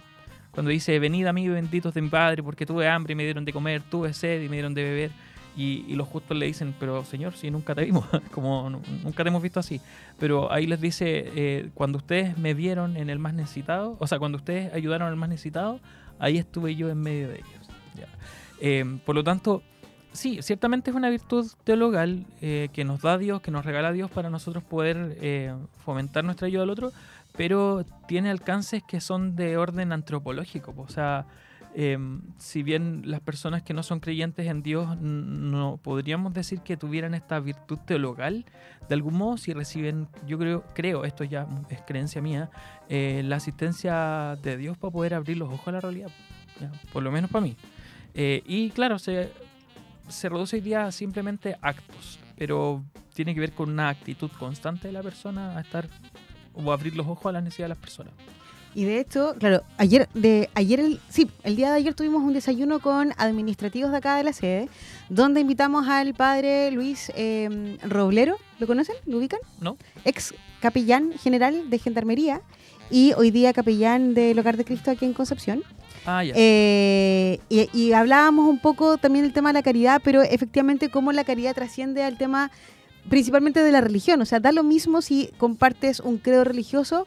Cuando 0.54 0.70
dice, 0.70 0.98
venid 1.00 1.26
a 1.26 1.32
mí 1.32 1.48
benditos 1.48 1.92
de 1.92 2.00
mi 2.00 2.08
Padre, 2.08 2.42
porque 2.42 2.64
tuve 2.64 2.88
hambre 2.88 3.12
y 3.12 3.16
me 3.16 3.24
dieron 3.24 3.44
de 3.44 3.52
comer, 3.52 3.82
tuve 3.82 4.12
sed 4.14 4.40
y 4.42 4.48
me 4.48 4.56
dieron 4.56 4.72
de 4.72 4.84
beber. 4.84 5.10
Y, 5.56 5.84
y 5.86 5.94
los 5.94 6.08
justos 6.08 6.36
le 6.36 6.46
dicen, 6.46 6.74
pero 6.80 7.04
Señor, 7.04 7.34
si 7.36 7.48
nunca 7.50 7.74
te 7.76 7.84
vimos, 7.84 8.04
como 8.32 8.70
nu- 8.70 8.82
nunca 9.04 9.22
te 9.22 9.28
hemos 9.28 9.42
visto 9.42 9.60
así. 9.60 9.80
Pero 10.18 10.50
ahí 10.52 10.66
les 10.66 10.80
dice, 10.80 11.30
eh, 11.34 11.70
cuando 11.74 11.98
ustedes 11.98 12.36
me 12.38 12.54
vieron 12.54 12.96
en 12.96 13.08
el 13.10 13.18
más 13.18 13.34
necesitado, 13.34 13.96
o 14.00 14.06
sea, 14.06 14.18
cuando 14.18 14.36
ustedes 14.38 14.72
ayudaron 14.74 15.08
al 15.08 15.16
más 15.16 15.28
necesitado, 15.28 15.80
ahí 16.18 16.38
estuve 16.38 16.74
yo 16.74 16.88
en 16.88 16.98
medio 17.00 17.28
de 17.28 17.34
ellos. 17.36 17.68
Ya. 17.94 18.06
Eh, 18.60 18.84
por 19.04 19.14
lo 19.14 19.22
tanto, 19.22 19.62
sí, 20.12 20.38
ciertamente 20.42 20.90
es 20.90 20.96
una 20.96 21.08
virtud 21.10 21.48
teologal 21.62 22.26
eh, 22.40 22.68
que 22.72 22.84
nos 22.84 23.02
da 23.02 23.16
Dios, 23.18 23.40
que 23.40 23.52
nos 23.52 23.64
regala 23.64 23.92
Dios 23.92 24.10
para 24.10 24.30
nosotros 24.30 24.64
poder 24.64 25.16
eh, 25.20 25.52
fomentar 25.84 26.24
nuestra 26.24 26.46
ayuda 26.48 26.64
al 26.64 26.70
otro, 26.70 26.92
pero 27.36 27.84
tiene 28.06 28.30
alcances 28.30 28.82
que 28.82 29.00
son 29.00 29.36
de 29.36 29.56
orden 29.56 29.92
antropológico. 29.92 30.74
O 30.76 30.88
sea, 30.88 31.26
eh, 31.74 31.98
si 32.38 32.62
bien 32.62 33.02
las 33.04 33.20
personas 33.20 33.62
que 33.64 33.74
no 33.74 33.82
son 33.82 33.98
creyentes 33.98 34.46
en 34.46 34.62
Dios 34.62 34.96
no 35.00 35.80
podríamos 35.82 36.32
decir 36.32 36.60
que 36.60 36.76
tuvieran 36.76 37.14
esta 37.14 37.40
virtud 37.40 37.78
teologal, 37.84 38.44
de 38.88 38.94
algún 38.94 39.14
modo 39.14 39.36
si 39.36 39.52
reciben, 39.52 40.06
yo 40.26 40.38
creo, 40.38 40.64
creo, 40.74 41.04
esto 41.04 41.24
ya 41.24 41.48
es 41.70 41.80
creencia 41.82 42.22
mía, 42.22 42.50
eh, 42.88 43.22
la 43.24 43.36
asistencia 43.36 44.38
de 44.40 44.56
Dios 44.56 44.78
para 44.78 44.92
poder 44.92 45.14
abrir 45.14 45.36
los 45.36 45.52
ojos 45.52 45.66
a 45.66 45.72
la 45.72 45.80
realidad, 45.80 46.10
ya, 46.60 46.70
por 46.92 47.02
lo 47.02 47.10
menos 47.10 47.30
para 47.30 47.44
mí. 47.44 47.56
Eh, 48.14 48.44
y 48.46 48.70
claro, 48.70 49.00
se, 49.00 49.32
se 50.08 50.28
reduce 50.28 50.56
hoy 50.56 50.62
día 50.62 50.86
a 50.86 50.92
simplemente 50.92 51.56
actos, 51.60 52.20
pero 52.36 52.84
tiene 53.14 53.34
que 53.34 53.40
ver 53.40 53.52
con 53.52 53.70
una 53.70 53.88
actitud 53.88 54.30
constante 54.38 54.86
de 54.86 54.92
la 54.92 55.02
persona 55.02 55.58
a 55.58 55.60
estar 55.60 55.88
o 56.54 56.72
abrir 56.72 56.96
los 56.96 57.06
ojos 57.06 57.26
a 57.26 57.32
las 57.32 57.42
necesidades 57.42 57.70
de 57.70 57.74
las 57.74 57.78
personas. 57.78 58.14
Y 58.74 58.84
de 58.84 58.98
hecho, 58.98 59.36
claro, 59.38 59.62
ayer, 59.78 60.08
de, 60.14 60.50
ayer 60.54 60.80
el, 60.80 61.00
sí, 61.08 61.30
el 61.44 61.54
día 61.54 61.70
de 61.70 61.76
ayer 61.76 61.94
tuvimos 61.94 62.22
un 62.22 62.32
desayuno 62.32 62.80
con 62.80 63.12
administrativos 63.18 63.92
de 63.92 63.98
acá 63.98 64.16
de 64.16 64.24
la 64.24 64.32
sede, 64.32 64.68
donde 65.08 65.40
invitamos 65.40 65.86
al 65.86 66.12
padre 66.14 66.72
Luis 66.72 67.12
eh, 67.14 67.78
Roblero, 67.84 68.36
¿lo 68.58 68.66
conocen? 68.66 68.96
¿Lo 69.06 69.18
ubican? 69.18 69.38
¿No? 69.60 69.76
Ex 70.04 70.34
capellán 70.60 71.12
general 71.12 71.70
de 71.70 71.78
Gendarmería 71.78 72.40
y 72.90 73.12
hoy 73.12 73.30
día 73.30 73.52
capellán 73.52 74.12
del 74.12 74.38
Hogar 74.40 74.56
de 74.56 74.64
Cristo 74.64 74.90
aquí 74.90 75.04
en 75.04 75.12
Concepción. 75.12 75.62
Ah, 76.04 76.24
ya. 76.24 76.34
Eh, 76.36 77.38
y, 77.48 77.68
y 77.72 77.92
hablábamos 77.92 78.48
un 78.48 78.58
poco 78.58 78.98
también 78.98 79.24
del 79.24 79.32
tema 79.32 79.50
de 79.50 79.54
la 79.54 79.62
caridad, 79.62 80.02
pero 80.04 80.22
efectivamente 80.22 80.90
cómo 80.90 81.12
la 81.12 81.22
caridad 81.22 81.54
trasciende 81.54 82.02
al 82.02 82.18
tema 82.18 82.50
principalmente 83.08 83.62
de 83.62 83.72
la 83.72 83.80
religión. 83.80 84.20
O 84.20 84.24
sea, 84.24 84.40
da 84.40 84.52
lo 84.52 84.62
mismo 84.62 85.02
si 85.02 85.30
compartes 85.38 86.00
un 86.00 86.18
credo 86.18 86.44
religioso, 86.44 87.06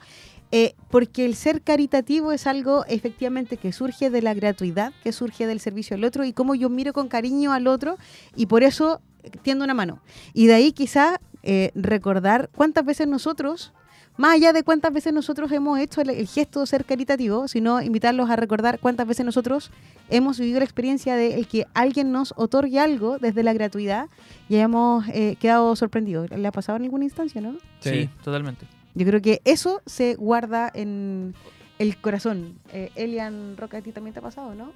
eh, 0.51 0.75
porque 0.89 1.25
el 1.25 1.35
ser 1.35 1.61
caritativo 1.61 2.31
es 2.31 2.47
algo 2.47 2.85
efectivamente 2.85 3.57
que 3.57 3.73
surge 3.73 4.09
de 4.09 4.21
la 4.21 4.33
gratuidad, 4.33 4.93
que 5.03 5.11
surge 5.11 5.45
del 5.45 5.59
servicio 5.59 5.95
al 5.95 6.05
otro 6.05 6.23
y 6.23 6.31
cómo 6.31 6.55
yo 6.55 6.69
miro 6.69 6.93
con 6.93 7.09
cariño 7.09 7.51
al 7.51 7.67
otro 7.67 7.97
y 8.35 8.45
por 8.45 8.63
eso 8.63 9.01
tiendo 9.41 9.65
una 9.65 9.73
mano. 9.73 10.01
Y 10.33 10.47
de 10.47 10.53
ahí 10.53 10.71
quizá 10.71 11.19
eh, 11.43 11.71
recordar 11.75 12.49
cuántas 12.55 12.85
veces 12.85 13.07
nosotros 13.07 13.73
más 14.17 14.33
allá 14.35 14.53
de 14.53 14.63
cuántas 14.63 14.93
veces 14.93 15.13
nosotros 15.13 15.51
hemos 15.51 15.79
hecho 15.79 16.01
el, 16.01 16.09
el 16.09 16.27
gesto 16.27 16.61
de 16.61 16.67
ser 16.67 16.85
caritativo, 16.85 17.47
sino 17.47 17.81
invitarlos 17.81 18.29
a 18.29 18.35
recordar 18.35 18.79
cuántas 18.79 19.07
veces 19.07 19.25
nosotros 19.25 19.71
hemos 20.09 20.39
vivido 20.39 20.59
la 20.59 20.65
experiencia 20.65 21.15
de 21.15 21.35
el 21.35 21.47
que 21.47 21.65
alguien 21.73 22.11
nos 22.11 22.33
otorgue 22.35 22.79
algo 22.79 23.19
desde 23.19 23.43
la 23.43 23.53
gratuidad 23.53 24.07
y 24.49 24.55
hayamos 24.55 25.05
eh, 25.09 25.37
quedado 25.39 25.75
sorprendidos. 25.75 26.29
¿Le 26.29 26.47
ha 26.47 26.51
pasado 26.51 26.77
en 26.77 26.83
alguna 26.83 27.05
instancia, 27.05 27.41
no? 27.41 27.53
sí. 27.79 27.89
Sí. 27.89 28.09
totalmente. 28.23 28.67
Yo 28.97 29.05
creo 29.05 29.21
que 29.21 29.41
eso 29.45 29.83
se 29.85 30.15
guarda 30.15 30.71
en 30.73 31.35
el 31.77 31.97
corazón. 31.97 32.57
Eh, 32.73 32.91
Elian 32.95 33.55
Roca, 33.55 33.77
a 33.77 33.81
ti 33.81 33.91
también 33.91 34.13
te 34.13 34.19
ha 34.19 34.23
pasado, 34.23 34.55
¿no? 34.55 34.71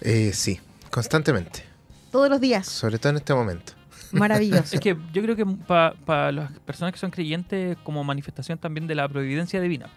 Eh, 0.00 0.32
sí, 0.32 0.58
constantemente. 0.90 1.62
Todos 2.10 2.28
los 2.28 2.40
días. 2.40 2.66
Sobre 2.66 2.98
todo 2.98 3.10
en 3.10 3.16
este 3.18 3.34
momento. 3.34 3.72
Maravilloso. 4.12 4.74
Es 4.74 4.80
que 4.80 4.96
yo 5.12 5.22
creo 5.22 5.36
que 5.36 5.44
para 5.44 6.32
las 6.32 6.52
personas 6.60 6.92
que 6.92 6.98
son 6.98 7.10
creyentes 7.10 7.76
como 7.82 8.04
manifestación 8.04 8.58
también 8.58 8.86
de 8.86 8.94
la 8.94 9.08
providencia 9.08 9.60
divina. 9.60 9.88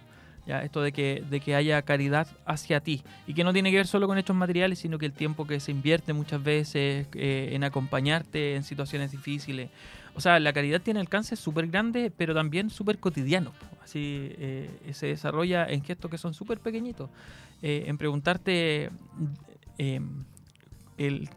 Ya, 0.48 0.64
esto 0.64 0.82
de 0.82 0.92
que, 0.92 1.24
de 1.30 1.42
que 1.42 1.54
haya 1.54 1.80
caridad 1.84 2.28
hacia 2.46 2.80
ti 2.80 3.04
y 3.28 3.36
que 3.36 3.44
no 3.44 3.54
tiene 3.54 3.70
que 3.70 3.78
ver 3.78 3.86
solo 3.86 4.08
con 4.08 4.18
hechos 4.18 4.36
materiales, 4.36 4.80
sino 4.80 4.98
que 4.98 5.06
el 5.06 5.12
tiempo 5.12 5.46
que 5.46 5.60
se 5.60 5.72
invierte 5.72 6.12
muchas 6.12 6.42
veces 6.42 7.08
eh, 7.14 7.50
en 7.52 7.64
acompañarte 7.64 8.56
en 8.56 8.64
situaciones 8.64 9.12
difíciles. 9.12 9.70
O 10.16 10.22
sea, 10.22 10.40
la 10.40 10.52
caridad 10.52 10.82
tiene 10.82 11.00
alcance 11.00 11.36
súper 11.36 11.68
grande, 11.68 12.12
pero 12.16 12.34
también 12.34 12.72
súper 12.72 12.98
cotidiano. 12.98 13.52
Así 13.84 14.34
eh, 14.40 14.70
se 14.94 15.08
desarrolla 15.08 15.66
en 15.66 15.84
gestos 15.84 16.10
que 16.10 16.18
son 16.18 16.34
súper 16.34 16.60
pequeñitos. 16.60 17.10
Eh, 17.62 17.86
en 17.88 17.98
preguntarte 17.98 18.90
eh, 19.78 20.02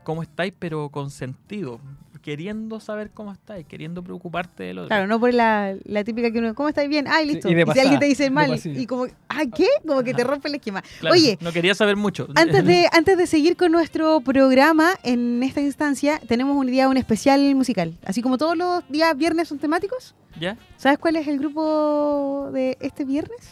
cómo 0.03 0.23
estáis, 0.23 0.55
pero 0.59 0.89
con 0.89 1.11
sentido. 1.11 1.81
Queriendo 2.23 2.79
saber 2.79 3.11
cómo 3.11 3.33
estáis, 3.33 3.67
queriendo 3.67 4.03
preocuparte 4.03 4.63
de 4.63 4.75
lo 4.75 4.87
Claro, 4.87 5.09
no 5.09 5.19
por 5.19 5.35
la, 5.35 5.75
la 5.85 6.05
típica 6.05 6.31
que 6.31 6.39
uno, 6.39 6.55
¿cómo 6.55 6.69
estáis 6.69 6.89
bien? 6.89 7.07
Ay, 7.09 7.27
listo. 7.27 7.49
y 7.49 7.55
de 7.55 7.67
si 7.73 7.81
alguien 7.81 7.99
te 7.99 8.07
dice 8.07 8.31
mal, 8.31 8.61
y 8.65 8.87
como, 8.87 9.07
¿ay, 9.29 9.51
qué? 9.51 9.67
Como 9.87 10.03
que 10.05 10.15
te 10.15 10.23
rompe 10.23 10.49
el 10.49 10.55
esquema. 10.55 10.83
Claro, 11.01 11.15
Oye, 11.15 11.37
no 11.41 11.51
quería 11.51 11.75
saber 11.75 11.97
mucho. 11.97 12.29
Antes 12.37 12.65
de, 12.65 12.89
antes 12.93 13.19
de 13.19 13.27
seguir 13.27 13.57
con 13.57 13.73
nuestro 13.73 14.21
programa, 14.21 14.93
en 15.03 15.43
esta 15.43 15.61
instancia 15.61 16.21
tenemos 16.29 16.57
un 16.57 16.69
día 16.69 16.89
un 16.89 16.97
especial 16.97 17.55
musical. 17.57 17.99
Así 18.05 18.23
como 18.23 18.39
todos 18.39 18.57
los 18.57 18.89
días 18.89 19.17
viernes 19.17 19.49
son 19.49 19.59
temáticos. 19.59 20.15
¿Ya? 20.41 20.57
¿Sabes 20.77 20.99
cuál 20.99 21.17
es 21.17 21.27
el 21.27 21.39
grupo 21.39 22.51
de 22.53 22.79
este 22.81 23.05
viernes? 23.05 23.51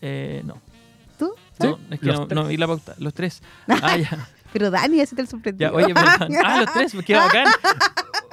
Eh, 0.00 0.42
no. 0.44 0.56
¿Tú? 1.18 1.32
No, 1.60 1.78
es 1.90 2.00
que 2.00 2.06
no, 2.06 2.26
no 2.26 2.48
vi 2.48 2.56
la 2.56 2.66
pauta. 2.66 2.94
Los 2.98 3.14
tres. 3.14 3.42
Ah, 3.68 3.96
ya. 3.96 4.28
Pero 4.52 4.70
Dani, 4.70 5.00
ese 5.00 5.16
te 5.16 5.22
lo 5.22 5.28
sorprendió. 5.28 5.68
Ya, 5.70 5.74
oye, 5.74 5.94
perdón. 5.94 6.28
Ah, 6.44 6.60
los 6.60 6.72
tres, 6.72 6.92
qué 7.06 7.14
bacán. 7.14 7.46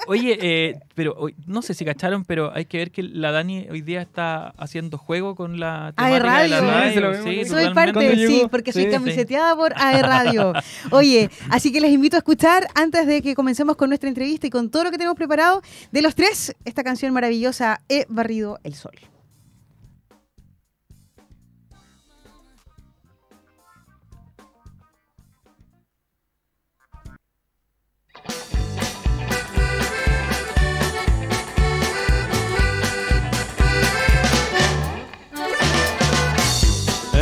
Oye, 0.08 0.38
eh, 0.42 0.80
pero 0.96 1.14
hoy- 1.18 1.36
no 1.46 1.62
sé 1.62 1.76
si 1.76 1.86
cacharon, 1.86 2.26
pero 2.26 2.52
hay 2.56 2.66
que 2.66 2.78
ver 2.80 2.90
que 2.90 3.04
la 3.04 3.32
Dani 3.32 3.68
hoy 3.70 3.82
día 3.82 4.02
está 4.02 4.50
haciendo 4.58 4.98
juego 4.98 5.36
con 5.36 5.60
la 5.60 5.88
de 5.88 5.94
temática 5.94 6.42
de 6.42 6.48
la 6.50 6.62
radio. 6.62 7.24
Sí, 7.24 7.44
sí, 7.44 7.46
Soy 7.50 7.74
parte, 7.76 7.94
¿Cuándo 7.94 8.16
sí, 8.16 8.44
porque 8.50 8.72
soy 8.74 8.84
Sí, 8.84 8.90
sí. 8.90 8.94
camiseteada 8.96 9.56
por 9.56 9.74
AE 9.76 10.02
Radio. 10.02 10.54
Oye, 10.92 11.30
así 11.52 11.72
que 11.72 11.80
les 11.80 11.92
invito 11.92 12.16
a 12.16 12.20
escuchar 12.20 12.66
antes 12.74 13.06
de 13.06 13.22
que 13.22 13.36
comencemos 13.36 13.76
con 13.76 13.90
nuestra 13.90 14.10
entrevista 14.10 14.48
y 14.48 14.50
con 14.50 14.72
todo 14.72 14.86
lo 14.86 14.92
que 14.92 14.98
tenemos 14.98 15.16
preparado 15.16 15.62
de 15.92 16.02
los 16.02 16.16
tres, 16.16 16.56
esta 16.66 16.84
canción 16.84 17.14
maravillosa, 17.14 17.82
He 17.88 18.06
barrido 18.10 18.60
el 18.64 18.74
sol. 18.74 18.94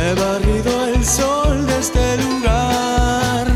He 0.08 0.14
barrido 0.14 0.86
el 0.86 1.04
sol 1.04 1.66
de 1.66 1.78
este 1.78 2.16
lugar, 2.16 3.46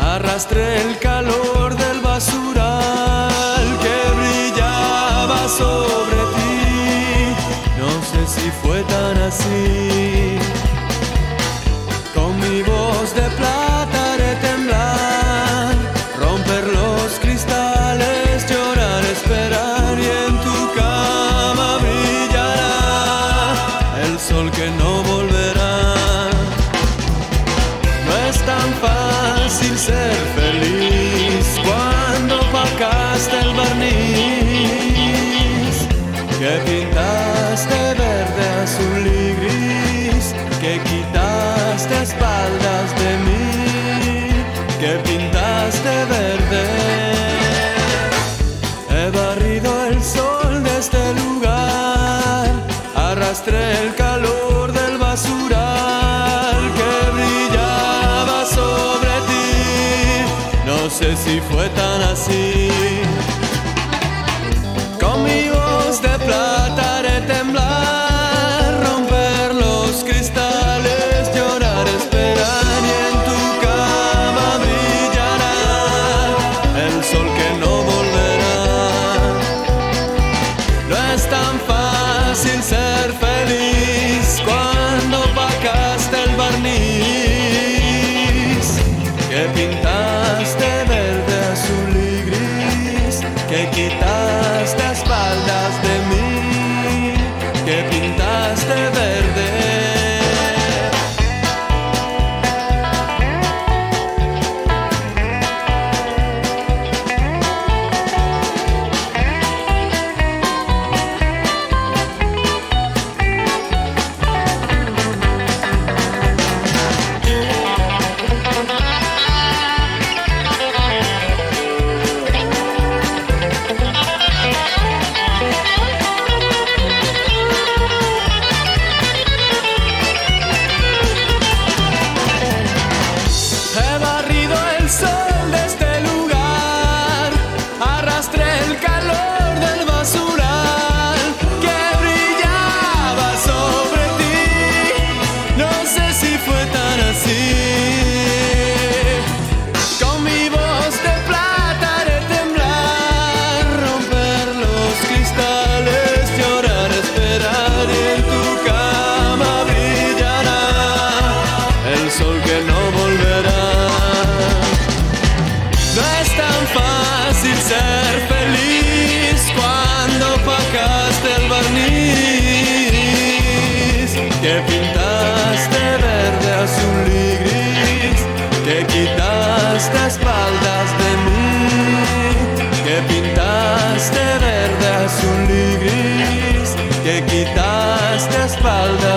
arrastré 0.00 0.80
el 0.82 0.98
calor 0.98 1.76
del 1.76 2.00
basural 2.00 3.62
que 3.80 3.96
brillaba 4.18 5.48
sobre 5.48 6.20
ti. 6.34 7.36
No 7.78 7.92
sé 8.02 8.26
si 8.26 8.50
fue 8.60 8.82
tan 8.82 9.18
así. 9.18 9.99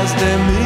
Espaldas 0.04 0.22
de 0.22 0.38
mí. 0.38 0.63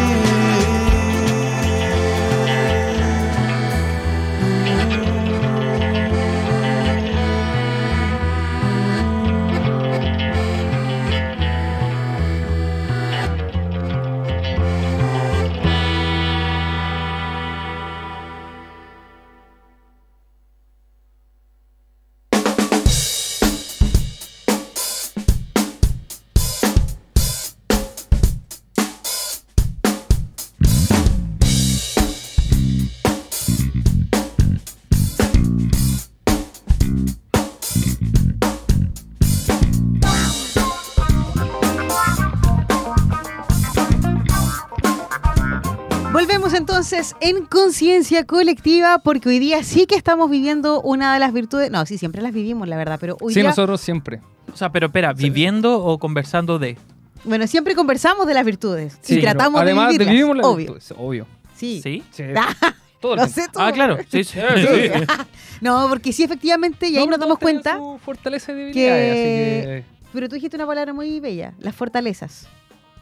Volvemos 46.17 46.55
entonces 46.55 47.15
en 47.21 47.45
conciencia 47.45 48.25
colectiva, 48.25 48.97
porque 48.97 49.29
hoy 49.29 49.37
día 49.37 49.61
sí 49.61 49.85
que 49.85 49.93
estamos 49.93 50.31
viviendo 50.31 50.81
una 50.81 51.13
de 51.13 51.19
las 51.19 51.31
virtudes. 51.31 51.69
No, 51.69 51.85
sí, 51.85 51.99
siempre 51.99 52.23
las 52.23 52.33
vivimos, 52.33 52.67
la 52.67 52.75
verdad, 52.75 52.97
pero 52.99 53.17
hoy 53.21 53.35
Sí, 53.35 53.41
día. 53.41 53.49
nosotros 53.49 53.79
siempre. 53.79 54.19
O 54.51 54.57
sea, 54.57 54.71
pero 54.71 54.87
espera, 54.87 55.13
¿viviendo 55.13 55.79
o 55.79 55.99
conversando 55.99 56.57
de? 56.57 56.75
Bueno, 57.23 57.45
siempre 57.45 57.75
conversamos 57.75 58.25
de 58.25 58.33
las 58.33 58.45
virtudes 58.45 58.97
Sí, 59.03 59.19
y 59.19 59.21
tratamos 59.21 59.61
Además 59.61 59.89
de 59.89 59.91
vivirlas. 59.91 60.11
vivimos 60.11 60.37
la 60.37 60.43
obvio. 60.47 60.73
virtud, 60.73 60.95
obvio. 60.97 61.27
Sí. 61.55 61.81
¿Sí? 61.83 62.03
Sí. 62.09 62.23
Ah, 62.35 62.73
Todo 62.99 63.27
sé 63.27 63.47
todo. 63.53 63.61
Ah, 63.63 63.71
claro. 63.71 63.97
Sí, 64.09 64.23
sí. 64.23 64.39
Sí. 64.55 64.89
no, 65.61 65.85
porque 65.87 66.11
sí, 66.13 66.23
efectivamente, 66.23 66.87
y 66.89 66.97
ahí 66.97 67.05
No, 67.05 67.11
nos 67.11 67.19
damos 67.19 67.37
cuenta. 67.37 67.77
su 67.77 67.99
fortaleza 68.03 68.53
y 68.53 68.71
que- 68.71 68.89
así 68.91 69.13
que... 69.13 69.83
Pero 70.13 70.29
tú 70.29 70.33
dijiste 70.33 70.55
una 70.57 70.65
palabra 70.65 70.93
muy 70.93 71.19
bella, 71.19 71.53
las 71.59 71.75
fortalezas. 71.75 72.47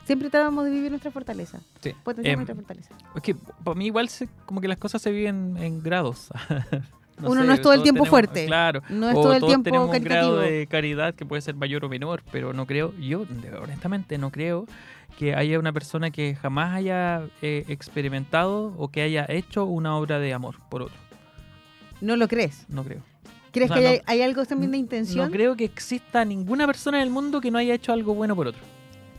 Siempre 0.06 0.30
tratamos 0.30 0.64
de 0.66 0.72
vivir 0.72 0.92
nuestra 0.92 1.12
fortaleza. 1.12 1.60
Sí. 1.82 1.94
Potenciar 2.04 2.34
Em, 2.34 2.40
nuestra 2.40 2.56
fortaleza. 2.56 2.90
Es 3.16 3.22
que 3.22 3.36
para 3.36 3.76
mí 3.76 3.88
igual 3.88 4.08
se- 4.10 4.30
como 4.46 4.62
que 4.62 4.68
las 4.68 4.78
cosas 4.78 5.02
se 5.02 5.12
viven 5.12 5.58
en 5.58 5.82
grados. 5.84 6.30
No 7.18 7.30
Uno 7.30 7.42
sé, 7.44 7.48
no 7.48 7.54
es 7.54 7.62
todo 7.62 7.72
el 7.72 7.82
tiempo 7.82 8.00
tenemos- 8.04 8.10
fuerte. 8.10 8.46
Claro. 8.46 8.82
No 8.90 9.10
es 9.10 9.16
o 9.16 9.22
todo 9.22 9.34
el 9.36 9.40
todos 9.40 9.50
tiempo 9.52 9.64
tenemos 9.64 9.88
un 9.88 10.04
grado 10.04 10.32
caritativo. 10.36 10.60
de 10.60 10.68
caridad 10.68 11.16
que 11.16 11.26
puede 11.26 11.42
ser 11.42 11.56
mayor 11.56 11.86
o 11.86 11.88
menor, 11.88 12.24
pero 12.30 12.52
no 12.52 12.66
creo, 12.68 12.94
yo 13.00 13.26
honestamente 13.64 14.18
no 14.18 14.32
creo 14.32 14.66
que 15.18 15.34
haya 15.34 15.58
una 15.58 15.72
persona 15.72 16.12
que 16.12 16.36
jamás 16.36 16.74
haya 16.74 17.22
eh, 17.42 17.64
experimentado 17.70 18.74
o 18.78 18.90
que 18.90 19.02
haya 19.02 19.26
hecho 19.30 19.64
una 19.64 19.96
obra 19.96 20.20
de 20.20 20.34
amor 20.34 20.58
por 20.70 20.82
otro. 20.82 20.98
¿No 22.02 22.18
lo 22.18 22.28
crees? 22.28 22.66
No 22.68 22.84
creo. 22.84 23.00
¿Crees 23.54 23.72
O 23.72 23.74
sea, 23.76 23.82
que 23.82 23.88
hay, 23.88 24.02
hay 24.08 24.22
algo 24.22 24.46
también 24.46 24.72
de 24.72 24.78
intención? 24.78 25.26
No 25.28 25.32
creo 25.32 25.56
que 25.56 25.64
exista 25.64 26.26
ninguna 26.26 26.68
persona 26.68 26.98
en 26.98 27.04
el 27.04 27.10
mundo 27.12 27.40
que 27.40 27.50
no 27.50 27.58
haya 27.58 27.74
hecho 27.74 27.94
algo 27.94 28.14
bueno 28.14 28.36
por 28.36 28.48
otro. 28.48 28.60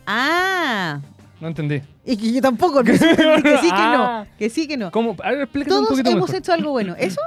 Ah, 0.07 1.01
No 1.41 1.49
entendí. 1.49 1.83
y 2.05 2.17
que 2.17 2.33
yo 2.33 2.41
tampoco. 2.41 2.83
Que 2.85 2.97
sí 2.97 3.05
que, 3.07 3.17
sí 3.59 3.71
que 3.71 3.83
no. 3.97 4.05
Ah. 4.05 4.27
Que 4.39 4.51
sí 4.51 4.69
que 4.69 4.77
no. 4.77 4.91
¿Cómo? 4.91 5.17
A 5.23 5.31
ver, 5.33 5.49
un 5.55 5.65
Todos 5.65 5.89
poquito 5.89 6.11
hemos 6.11 6.23
mejor. 6.29 6.35
hecho 6.37 6.53
algo 6.53 6.71
bueno. 6.71 6.95
¿Eso? 6.99 7.21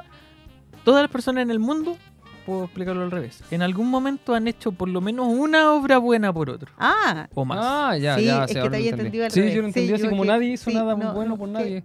Todas 0.83 1.01
las 1.03 1.11
personas 1.11 1.43
en 1.43 1.51
el 1.51 1.59
mundo, 1.59 1.97
puedo 2.45 2.63
explicarlo 2.63 3.03
al 3.03 3.11
revés, 3.11 3.43
en 3.51 3.61
algún 3.61 3.89
momento 3.89 4.33
han 4.33 4.47
hecho 4.47 4.71
por 4.71 4.87
lo 4.89 5.01
menos 5.01 5.27
una 5.29 5.71
obra 5.73 5.97
buena 5.99 6.31
por 6.33 6.49
otro. 6.49 6.71
Ah, 6.79 7.27
O 7.35 7.45
más. 7.45 7.59
Ah, 7.61 7.97
ya, 7.97 8.15
Sí, 8.17 8.25
ya. 8.25 8.43
es 8.45 8.47
que 8.47 8.53
te 8.53 8.59
había 8.61 8.77
entendí. 8.77 8.89
entendido 8.89 9.25
al 9.25 9.31
Sí, 9.31 9.39
revés. 9.41 9.55
yo 9.55 9.61
lo 9.61 9.67
entendí 9.67 9.87
Sí, 9.89 9.93
así 9.93 10.03
yo 10.03 10.09
como 10.09 10.21
que- 10.23 10.27
nadie 10.29 10.49
hizo 10.53 10.69
sí, 10.71 10.75
nada 10.75 10.95
no, 10.95 11.13
bueno 11.13 11.31
no, 11.31 11.37
por 11.37 11.47
que- 11.47 11.53
nadie. 11.53 11.83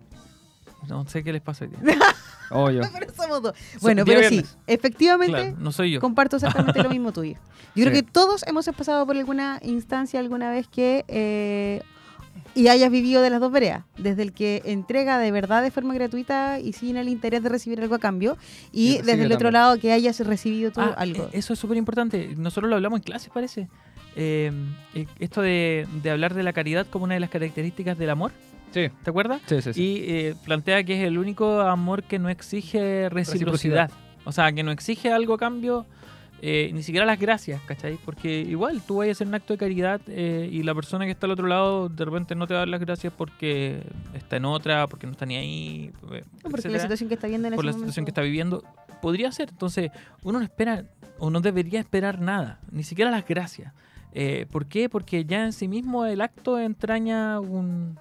No 0.89 1.07
sé 1.09 1.23
qué 1.25 1.33
les 1.33 1.43
pasa 1.43 1.65
hoy 1.65 1.71
día. 1.71 1.79
Oh, 2.51 2.71
yo. 2.71 2.83
pero 2.93 3.13
somos 3.15 3.43
dos. 3.43 3.55
Bueno, 3.81 4.05
pero 4.05 4.21
sí, 4.21 4.29
viernes. 4.29 4.59
efectivamente, 4.67 5.33
Claro, 5.35 5.57
no 5.59 5.73
soy 5.73 5.93
yo. 5.93 6.01
comparto 6.01 6.37
exactamente 6.37 6.83
lo 6.83 6.91
mismo 6.91 7.11
tuyo. 7.11 7.37
Yo 7.75 7.85
creo 7.85 7.93
que 7.93 8.03
todos 8.03 8.47
hemos 8.47 8.67
pasado 8.77 9.07
por 9.07 9.17
alguna 9.17 9.59
instancia 9.63 10.21
alguna 10.21 10.51
vez 10.51 10.69
que 10.69 11.05
eh, 11.09 11.83
y 12.55 12.69
hayas 12.69 12.91
vivido 12.91 13.23
de 13.23 13.31
las 13.31 13.41
dos 13.41 13.51
veredas, 13.51 13.85
desde 13.97 14.23
el 14.23 14.33
que 14.33 14.61
entrega 14.67 15.19
de 15.19 15.31
verdad 15.33 15.63
de 15.63 15.71
forma 15.71 15.95
gratuita 15.95 16.61
y 16.61 16.75
sin 16.75 16.97
el 16.99 17.09
interés 17.09 17.43
de 17.43 17.49
recibir 17.49 17.81
algo 17.81 17.95
a 17.95 17.99
cambio, 17.99 18.37
y, 18.71 18.97
Y 18.97 18.99
desde 18.99 19.23
el 19.25 19.33
otro 19.33 19.47
también. 19.49 19.53
lado 19.55 19.79
que 19.81 19.91
hayas 19.93 20.21
recibido 20.21 20.71
tú 20.71 20.81
Ah, 20.83 20.95
algo. 20.99 21.25
eh, 21.25 21.29
Eso 21.33 21.55
es 21.55 21.59
súper 21.59 21.79
importante. 21.79 22.35
Nosotros 22.37 22.69
lo 22.69 22.77
hablamos 22.77 22.99
en 23.01 23.05
clase, 23.05 23.31
parece. 23.33 23.69
Eh, 24.17 24.53
eh, 24.95 25.07
esto 25.19 25.41
de, 25.41 25.89
de 26.03 26.11
hablar 26.11 26.35
de 26.35 26.43
la 26.45 26.53
caridad 26.53 26.87
como 26.89 27.05
una 27.07 27.15
de 27.15 27.21
las 27.21 27.31
características 27.31 27.97
del 27.99 28.11
amor, 28.11 28.31
Sí, 28.75 28.91
¿te 29.03 29.11
acuerdas? 29.11 29.41
sí, 29.47 29.63
sí. 29.63 29.73
sí. 29.73 29.83
Y 29.83 29.97
eh, 30.13 30.35
plantea 30.45 30.83
que 30.85 30.99
es 31.01 31.07
el 31.07 31.17
único 31.17 31.61
amor 31.61 32.03
que 32.03 32.19
no 32.19 32.29
exige 32.29 33.09
reciprocidad. 33.09 33.89
Reciprocidad. 33.89 33.91
O 34.25 34.33
sea, 34.33 34.53
que 34.53 34.63
no 34.63 34.73
exige 34.73 35.13
algo 35.13 35.35
a 35.35 35.39
cambio, 35.39 35.87
eh, 36.43 36.71
ni 36.75 36.83
siquiera 36.83 37.07
las 37.07 37.19
gracias, 37.19 37.61
¿cachai? 37.63 37.99
Porque 38.05 38.41
igual 38.41 38.83
tú 38.87 38.97
vas 38.97 39.09
a 39.09 39.13
hacer 39.13 39.27
un 39.27 39.35
acto 39.35 39.55
de 39.55 39.59
caridad 39.59 40.01
eh, 40.09 40.49
y 40.51 40.63
la 40.63 40.75
persona 40.75 41.05
que 41.05 41.13
está 41.13 41.27
al 41.27 41.33
otro 41.33 41.47
lado 41.47 41.89
de 41.89 42.05
repente 42.05 42.35
no 42.35 42.47
te 42.47 42.55
va 42.55 42.59
a 42.59 42.63
dar 42.63 42.69
las 42.69 42.81
gracias 42.81 43.13
porque 43.17 43.83
está 44.13 44.37
en 44.37 44.45
otra, 44.45 44.87
porque 44.89 45.07
no 45.07 45.13
está 45.13 45.25
ni 45.25 45.37
ahí, 45.37 45.93
eh, 46.13 46.23
No, 46.43 46.51
porque 46.51 46.69
la 46.69 46.81
situación 46.81 47.09
que 47.09 47.15
está 47.15 47.29
viendo 47.29 47.49
en 47.49 47.55
por 47.55 47.65
ese 47.65 47.67
la 47.67 47.73
momento. 47.73 47.87
situación 47.93 48.05
que 48.05 48.11
está 48.11 48.23
viviendo. 48.23 48.63
Podría 49.01 49.31
ser, 49.33 49.51
entonces 49.51 49.91
uno 50.23 50.39
no 50.39 50.45
espera 50.45 50.85
o 51.19 51.31
no 51.31 51.41
debería 51.41 51.81
esperar 51.81 52.21
nada, 52.21 52.59
ni 52.73 52.83
siquiera 52.83 53.11
las 53.11 53.27
gracias. 53.27 53.73
Eh, 54.13 54.47
¿Por 54.51 54.67
qué? 54.67 54.89
Porque 54.89 55.25
ya 55.25 55.45
en 55.45 55.53
sí 55.53 55.69
mismo 55.69 56.07
el 56.07 56.21
acto 56.21 56.59
entraña 56.59 57.41
un 57.41 57.99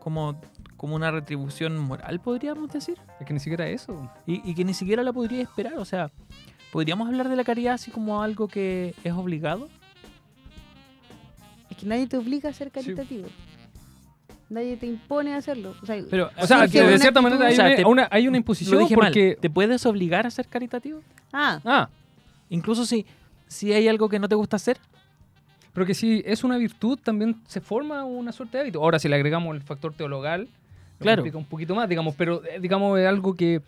como, 0.00 0.40
como 0.76 0.96
una 0.96 1.10
retribución 1.12 1.78
moral, 1.78 2.18
podríamos 2.20 2.72
decir. 2.72 2.96
Es 3.20 3.26
que 3.26 3.32
ni 3.32 3.40
siquiera 3.40 3.68
eso. 3.68 4.10
Y, 4.26 4.48
y 4.50 4.54
que 4.54 4.64
ni 4.64 4.74
siquiera 4.74 5.02
la 5.02 5.12
podría 5.12 5.42
esperar. 5.42 5.74
O 5.78 5.84
sea, 5.84 6.10
¿podríamos 6.72 7.06
hablar 7.08 7.28
de 7.28 7.36
la 7.36 7.44
caridad 7.44 7.74
así 7.74 7.90
como 7.90 8.22
algo 8.22 8.48
que 8.48 8.94
es 9.04 9.12
obligado? 9.12 9.68
Es 11.70 11.76
que 11.76 11.86
nadie 11.86 12.06
te 12.06 12.16
obliga 12.16 12.50
a 12.50 12.52
ser 12.52 12.70
caritativo. 12.70 13.28
Nadie 14.48 14.76
te 14.76 14.86
impone 14.86 15.34
a 15.34 15.36
hacerlo. 15.36 15.74
O 15.80 15.86
sea, 15.86 15.96
Pero, 16.10 16.30
O 16.36 16.46
sea, 16.46 16.66
que 16.66 16.82
de 16.82 16.98
cierta 16.98 17.20
actitud- 17.20 17.22
manera 17.22 17.46
hay, 17.46 17.52
O 17.52 17.56
sea, 17.56 17.66
una, 17.66 17.76
te- 17.76 17.84
una- 17.84 18.08
hay 18.10 18.26
una 18.28 18.36
imposición 18.36 18.80
dije 18.80 18.96
mal. 18.96 19.06
porque... 19.06 19.38
¿Te 19.40 19.48
puedes 19.48 19.86
obligar 19.86 20.26
a 20.26 20.30
ser 20.30 20.48
caritativo? 20.48 21.02
ah, 21.32 21.60
Ah, 21.64 21.88
Incluso 22.48 22.84
si, 22.84 23.06
si 23.46 23.72
hay 23.72 23.86
algo 23.86 24.08
que 24.08 24.18
no 24.18 24.28
te 24.28 24.34
gusta 24.34 24.56
hacer. 24.56 24.78
Pero 25.72 25.86
que 25.86 25.94
si 25.94 26.22
es 26.26 26.44
una 26.44 26.56
virtud 26.58 26.98
también 27.02 27.36
se 27.46 27.60
forma 27.60 28.04
una 28.04 28.32
suerte 28.32 28.56
de 28.58 28.62
hábito. 28.62 28.82
Ahora 28.82 28.98
si 28.98 29.08
le 29.08 29.14
agregamos 29.16 29.54
el 29.54 29.62
factor 29.62 29.94
teologal, 29.94 30.42
lo 30.98 31.04
Claro. 31.04 31.24
un 31.34 31.44
poquito 31.44 31.74
más, 31.74 31.88
digamos, 31.88 32.14
pero 32.16 32.42
eh, 32.44 32.58
digamos 32.60 32.98
es 32.98 33.06
algo 33.06 33.34
que, 33.34 33.62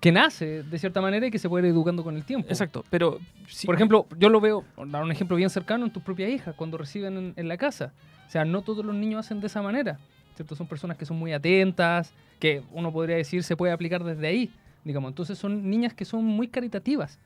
que 0.00 0.10
nace 0.12 0.62
de 0.62 0.78
cierta 0.78 1.00
manera 1.00 1.26
y 1.26 1.30
que 1.30 1.38
se 1.38 1.48
puede 1.48 1.68
ir 1.68 1.72
educando 1.74 2.02
con 2.02 2.16
el 2.16 2.24
tiempo. 2.24 2.48
Exacto. 2.48 2.84
Pero 2.90 3.18
si- 3.46 3.66
Por 3.66 3.74
ejemplo, 3.74 4.06
yo 4.18 4.28
lo 4.28 4.40
veo, 4.40 4.64
dar 4.86 5.02
un 5.02 5.10
ejemplo 5.12 5.36
bien 5.36 5.50
cercano, 5.50 5.84
en 5.86 5.92
tus 5.92 6.02
propias 6.02 6.30
hijas, 6.30 6.54
cuando 6.54 6.78
reciben 6.78 7.16
en, 7.16 7.32
en 7.36 7.48
la 7.48 7.56
casa. 7.58 7.92
O 8.26 8.30
sea, 8.30 8.44
no 8.44 8.62
todos 8.62 8.84
los 8.84 8.94
niños 8.94 9.26
hacen 9.26 9.40
de 9.40 9.46
esa 9.48 9.60
manera. 9.62 9.98
¿cierto? 10.36 10.54
Son 10.54 10.66
personas 10.68 10.96
que 10.96 11.04
son 11.04 11.18
muy 11.18 11.32
atentas, 11.32 12.12
que 12.38 12.62
uno 12.72 12.92
podría 12.92 13.16
decir 13.16 13.42
se 13.42 13.56
puede 13.56 13.72
aplicar 13.72 14.04
desde 14.04 14.26
ahí. 14.28 14.50
Digamos, 14.84 15.10
entonces 15.10 15.36
son 15.36 15.68
niñas 15.68 15.92
que 15.92 16.04
son 16.04 16.24
muy 16.24 16.46
caritativas, 16.48 17.18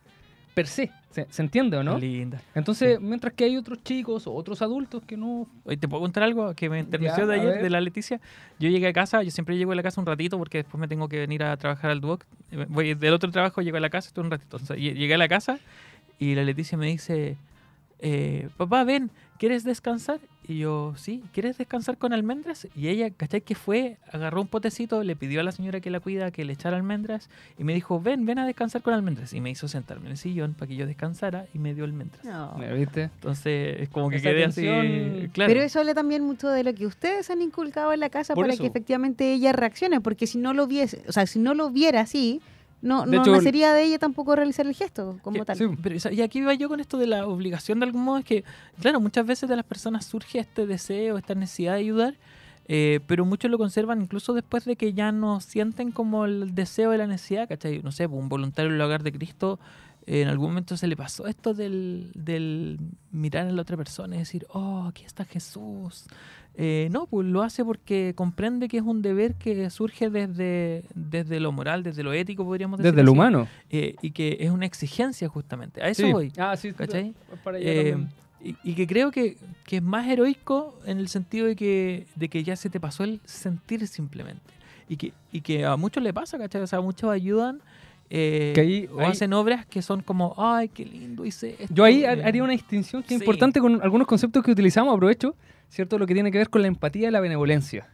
per 0.54 0.66
se. 0.66 0.90
¿Se, 1.10 1.26
se 1.28 1.42
entiende 1.42 1.76
o 1.76 1.82
no? 1.82 1.98
Linda. 1.98 2.40
Entonces, 2.54 2.98
mientras 3.00 3.34
que 3.34 3.44
hay 3.44 3.56
otros 3.56 3.82
chicos 3.82 4.26
o 4.26 4.32
otros 4.32 4.62
adultos 4.62 5.02
que 5.06 5.16
no... 5.16 5.46
Oye, 5.64 5.76
¿te 5.76 5.86
puedo 5.86 6.02
contar 6.02 6.22
algo 6.22 6.54
que 6.54 6.70
me 6.70 6.86
Ya, 6.86 7.26
de 7.26 7.34
ayer 7.34 7.62
de 7.62 7.70
la 7.70 7.80
Leticia? 7.82 8.18
Yo 8.58 8.70
llegué 8.70 8.86
a 8.88 8.92
casa, 8.94 9.22
yo 9.22 9.30
siempre 9.30 9.58
llego 9.58 9.72
a 9.72 9.74
la 9.74 9.82
casa 9.82 10.00
un 10.00 10.06
ratito 10.06 10.38
porque 10.38 10.58
después 10.58 10.80
me 10.80 10.88
tengo 10.88 11.08
que 11.08 11.18
venir 11.18 11.42
a 11.42 11.54
trabajar 11.58 11.90
al 11.90 12.00
Duoc. 12.00 12.24
Eh, 12.50 12.64
Voy 12.68 12.94
del 12.94 13.12
otro 13.12 13.30
trabajo, 13.30 13.60
llego 13.60 13.76
a 13.76 13.80
la 13.80 13.90
casa, 13.90 14.08
estoy 14.08 14.24
un 14.24 14.30
ratito. 14.30 14.58
Llegué 14.74 15.14
a 15.14 15.18
la 15.18 15.28
casa 15.28 15.58
y 16.18 16.34
la 16.34 16.44
Leticia 16.44 16.78
me 16.78 16.86
dice, 16.86 17.36
eh, 17.98 18.48
papá, 18.56 18.84
ven, 18.84 19.10
¿quieres 19.38 19.64
descansar? 19.64 20.18
Y 20.46 20.58
yo, 20.58 20.94
sí, 20.96 21.22
¿quieres 21.32 21.56
descansar 21.56 21.96
con 21.98 22.12
almendras? 22.12 22.66
Y 22.74 22.88
ella, 22.88 23.10
¿cachai? 23.10 23.42
Que 23.42 23.54
fue, 23.54 23.98
agarró 24.10 24.40
un 24.40 24.48
potecito, 24.48 25.02
le 25.04 25.14
pidió 25.14 25.40
a 25.40 25.44
la 25.44 25.52
señora 25.52 25.80
que 25.80 25.88
la 25.90 26.00
cuida 26.00 26.32
que 26.32 26.44
le 26.44 26.52
echara 26.52 26.76
almendras 26.76 27.30
y 27.58 27.64
me 27.64 27.74
dijo, 27.74 28.00
ven, 28.00 28.26
ven 28.26 28.38
a 28.40 28.46
descansar 28.46 28.82
con 28.82 28.92
almendras. 28.92 29.32
Y 29.32 29.40
me 29.40 29.50
hizo 29.50 29.68
sentarme 29.68 30.06
en 30.06 30.12
el 30.12 30.18
sillón 30.18 30.54
para 30.54 30.66
que 30.68 30.76
yo 30.76 30.86
descansara 30.86 31.46
y 31.54 31.58
me 31.58 31.74
dio 31.74 31.84
almendras. 31.84 32.24
No. 32.24 32.56
¿Me 32.58 32.72
¿Viste? 32.74 33.04
Entonces, 33.04 33.82
es 33.82 33.88
como 33.88 34.10
que 34.10 34.16
Esa 34.16 34.30
quedé 34.30 34.44
así. 34.44 34.62
Claro. 35.32 35.48
Pero 35.52 35.62
eso 35.62 35.78
habla 35.78 35.94
también 35.94 36.22
mucho 36.24 36.48
de 36.48 36.64
lo 36.64 36.74
que 36.74 36.86
ustedes 36.86 37.30
han 37.30 37.40
inculcado 37.40 37.92
en 37.92 38.00
la 38.00 38.10
casa 38.10 38.34
Por 38.34 38.44
para 38.44 38.54
eso. 38.54 38.62
que 38.62 38.68
efectivamente 38.68 39.32
ella 39.32 39.52
reaccione, 39.52 40.00
porque 40.00 40.26
si 40.26 40.38
no 40.38 40.54
lo 40.54 40.66
viese, 40.66 41.02
o 41.06 41.12
sea, 41.12 41.26
si 41.26 41.38
no 41.38 41.54
lo 41.54 41.70
viera 41.70 42.00
así, 42.00 42.40
no, 42.82 43.06
De 43.06 43.16
no 43.16 43.22
hecho, 43.22 43.30
nacería 43.32 43.72
de 43.72 43.84
ella 43.84 43.98
tampoco 43.98 44.36
realizar 44.36 44.66
el 44.66 44.74
gesto 44.74 45.18
como 45.22 45.38
Que- 45.38 45.44
tal. 45.46 45.56
sí. 45.56 45.64
Pero, 45.82 45.96
y 46.12 46.20
aquí 46.20 46.40
iba 46.40 46.52
yo 46.54 46.68
con 46.68 46.80
esto 46.80 46.98
de 46.98 47.06
la 47.06 47.26
obligación 47.26 47.80
de 47.80 47.86
algún 47.86 48.02
modo, 48.02 48.18
es 48.18 48.24
que, 48.24 48.44
claro, 48.80 49.00
muchas 49.00 49.24
veces 49.26 49.48
de 49.48 49.56
las 49.56 49.64
personas 49.64 50.04
surge 50.04 50.40
este 50.40 50.66
deseo, 50.66 51.16
esta 51.16 51.34
necesidad 51.34 51.72
de 51.74 51.78
ayudar, 51.78 52.14
eh, 52.68 53.00
pero 53.06 53.24
muchos 53.24 53.50
lo 53.50 53.58
conservan 53.58 54.02
incluso 54.02 54.34
después 54.34 54.64
de 54.64 54.76
que 54.76 54.92
ya 54.92 55.10
no 55.12 55.40
sienten 55.40 55.90
como 55.92 56.24
el 56.26 56.54
deseo 56.54 56.90
de 56.90 56.98
la 56.98 57.06
necesidad, 57.06 57.48
¿cachai? 57.48 57.82
No 57.82 57.90
sé, 57.92 58.08
pues, 58.08 58.20
un 58.20 58.28
voluntario 58.28 58.68
en 58.70 58.76
el 58.76 58.80
hogar 58.82 59.02
de 59.02 59.12
Cristo, 59.12 59.58
eh, 60.06 60.22
en 60.22 60.28
algún 60.28 60.48
momento 60.48 60.76
se 60.76 60.86
le 60.88 60.96
pasó 60.96 61.26
esto 61.28 61.54
del, 61.54 62.10
del 62.14 62.78
mirar 63.12 63.46
a 63.46 63.52
la 63.52 63.62
otra 63.62 63.76
persona 63.76 64.16
y 64.16 64.18
decir, 64.20 64.46
oh, 64.50 64.86
aquí 64.88 65.04
está 65.04 65.24
Jesús. 65.24 66.06
Eh, 66.54 66.88
no, 66.92 67.06
pues 67.06 67.26
lo 67.26 67.42
hace 67.42 67.64
porque 67.64 68.12
comprende 68.14 68.68
que 68.68 68.76
es 68.76 68.82
un 68.82 69.00
deber 69.00 69.34
que 69.36 69.70
surge 69.70 70.10
desde, 70.10 70.84
desde 70.94 71.40
lo 71.40 71.50
moral, 71.50 71.82
desde 71.82 72.02
lo 72.02 72.12
ético, 72.12 72.44
podríamos 72.44 72.78
decir. 72.78 72.92
Desde 72.92 73.04
lo 73.04 73.12
humano. 73.12 73.48
Eh, 73.70 73.96
y 74.02 74.10
que 74.10 74.36
es 74.40 74.50
una 74.50 74.66
exigencia 74.66 75.28
justamente. 75.28 75.82
A 75.82 75.88
eso 75.88 76.02
Sí. 76.06 76.12
voy. 76.12 76.32
Ah, 76.36 76.54
sí. 76.56 76.72
¿Cachai? 76.72 77.14
Para 77.42 77.56
allá 77.56 77.66
Eh, 77.70 77.96
y 78.64 78.74
que 78.74 78.86
creo 78.88 79.12
que, 79.12 79.36
que 79.64 79.76
es 79.76 79.82
más 79.82 80.06
heroico 80.08 80.76
en 80.84 80.98
el 80.98 81.08
sentido 81.08 81.46
de 81.46 81.54
que, 81.56 82.06
de 82.16 82.28
que 82.28 82.42
ya 82.42 82.56
se 82.56 82.68
te 82.70 82.80
pasó 82.80 83.04
el 83.04 83.20
sentir 83.24 83.86
simplemente. 83.86 84.42
Y 84.88 84.96
que, 84.96 85.12
y 85.30 85.40
que 85.42 85.64
a 85.64 85.76
muchos 85.76 86.02
le 86.02 86.12
pasa, 86.12 86.38
¿cachai? 86.38 86.60
O 86.60 86.66
sea, 86.66 86.80
muchos 86.80 87.08
ayudan 87.10 87.60
eh, 88.14 88.52
Que 88.54 88.60
ahí- 88.60 88.88
o 88.92 89.00
ahí- 89.00 89.06
hacen 89.12 89.32
obras 89.32 89.64
que 89.64 89.80
son 89.80 90.02
como, 90.02 90.34
ay, 90.36 90.68
qué 90.68 90.84
lindo 90.84 91.24
hice 91.24 91.56
esto. 91.58 91.72
Yo 91.74 91.82
ahí 91.84 92.04
har- 92.04 92.22
haría 92.22 92.42
una 92.44 92.52
distinción 92.52 93.02
que 93.02 93.14
es 93.14 93.20
importante 93.22 93.58
con 93.58 93.80
algunos 93.82 94.06
conceptos 94.06 94.44
que 94.44 94.50
utilizamos, 94.50 94.92
aprovecho, 94.94 95.34
¿cierto? 95.70 95.98
Lo 95.98 96.06
que 96.06 96.12
tiene 96.12 96.30
que 96.30 96.36
ver 96.36 96.50
con 96.50 96.60
la 96.60 96.68
empatía 96.68 97.08
y 97.08 97.10
la 97.10 97.20
benevolencia. 97.20 97.88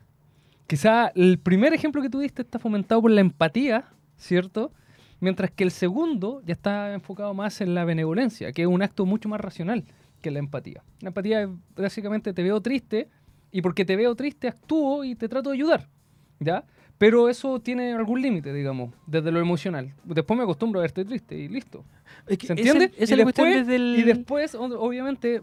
Quizá 0.66 1.12
el 1.14 1.38
primer 1.38 1.72
ejemplo 1.72 2.02
que 2.02 2.10
tú 2.10 2.18
diste 2.18 2.42
está 2.42 2.58
fomentado 2.58 3.00
por 3.00 3.10
la 3.12 3.20
empatía, 3.20 3.84
¿cierto? 4.16 4.72
Mientras 5.20 5.50
que 5.52 5.62
el 5.64 5.70
segundo 5.70 6.42
ya 6.44 6.52
está 6.52 6.92
enfocado 6.94 7.32
más 7.32 7.60
en 7.60 7.74
la 7.74 7.84
benevolencia, 7.84 8.52
que 8.52 8.62
es 8.62 8.68
un 8.68 8.82
acto 8.82 9.06
mucho 9.06 9.28
más 9.28 9.40
racional 9.40 9.84
que 10.20 10.30
la 10.32 10.40
empatía. 10.40 10.82
La 11.00 11.08
empatía 11.08 11.42
es 11.42 11.48
básicamente 11.76 12.32
te 12.32 12.42
veo 12.42 12.60
triste 12.60 13.08
y 13.52 13.62
porque 13.62 13.84
te 13.84 13.94
veo 13.96 14.14
triste 14.16 14.48
actúo 14.48 15.04
y 15.04 15.14
te 15.14 15.28
trato 15.28 15.50
de 15.50 15.54
ayudar, 15.56 15.88
¿ya? 16.40 16.64
Pero 16.98 17.28
eso 17.28 17.60
tiene 17.60 17.92
algún 17.92 18.20
límite, 18.20 18.52
digamos, 18.52 18.90
desde 19.06 19.30
lo 19.30 19.38
emocional. 19.40 19.92
Después 20.04 20.36
me 20.36 20.42
acostumbro 20.42 20.80
a 20.80 20.82
verte 20.82 21.04
triste 21.04 21.36
y 21.36 21.48
listo. 21.48 21.84
Es 22.26 22.38
que 22.38 22.48
¿Se 22.48 22.52
entiende? 22.54 22.86
Esa, 22.86 22.94
y, 22.98 23.04
es 23.04 23.10
la 23.18 23.22
cuestión 23.22 23.46
después, 23.48 23.66
desde 23.68 23.76
el... 23.76 23.96
y 24.00 24.02
después, 24.02 24.54
obviamente, 24.56 25.42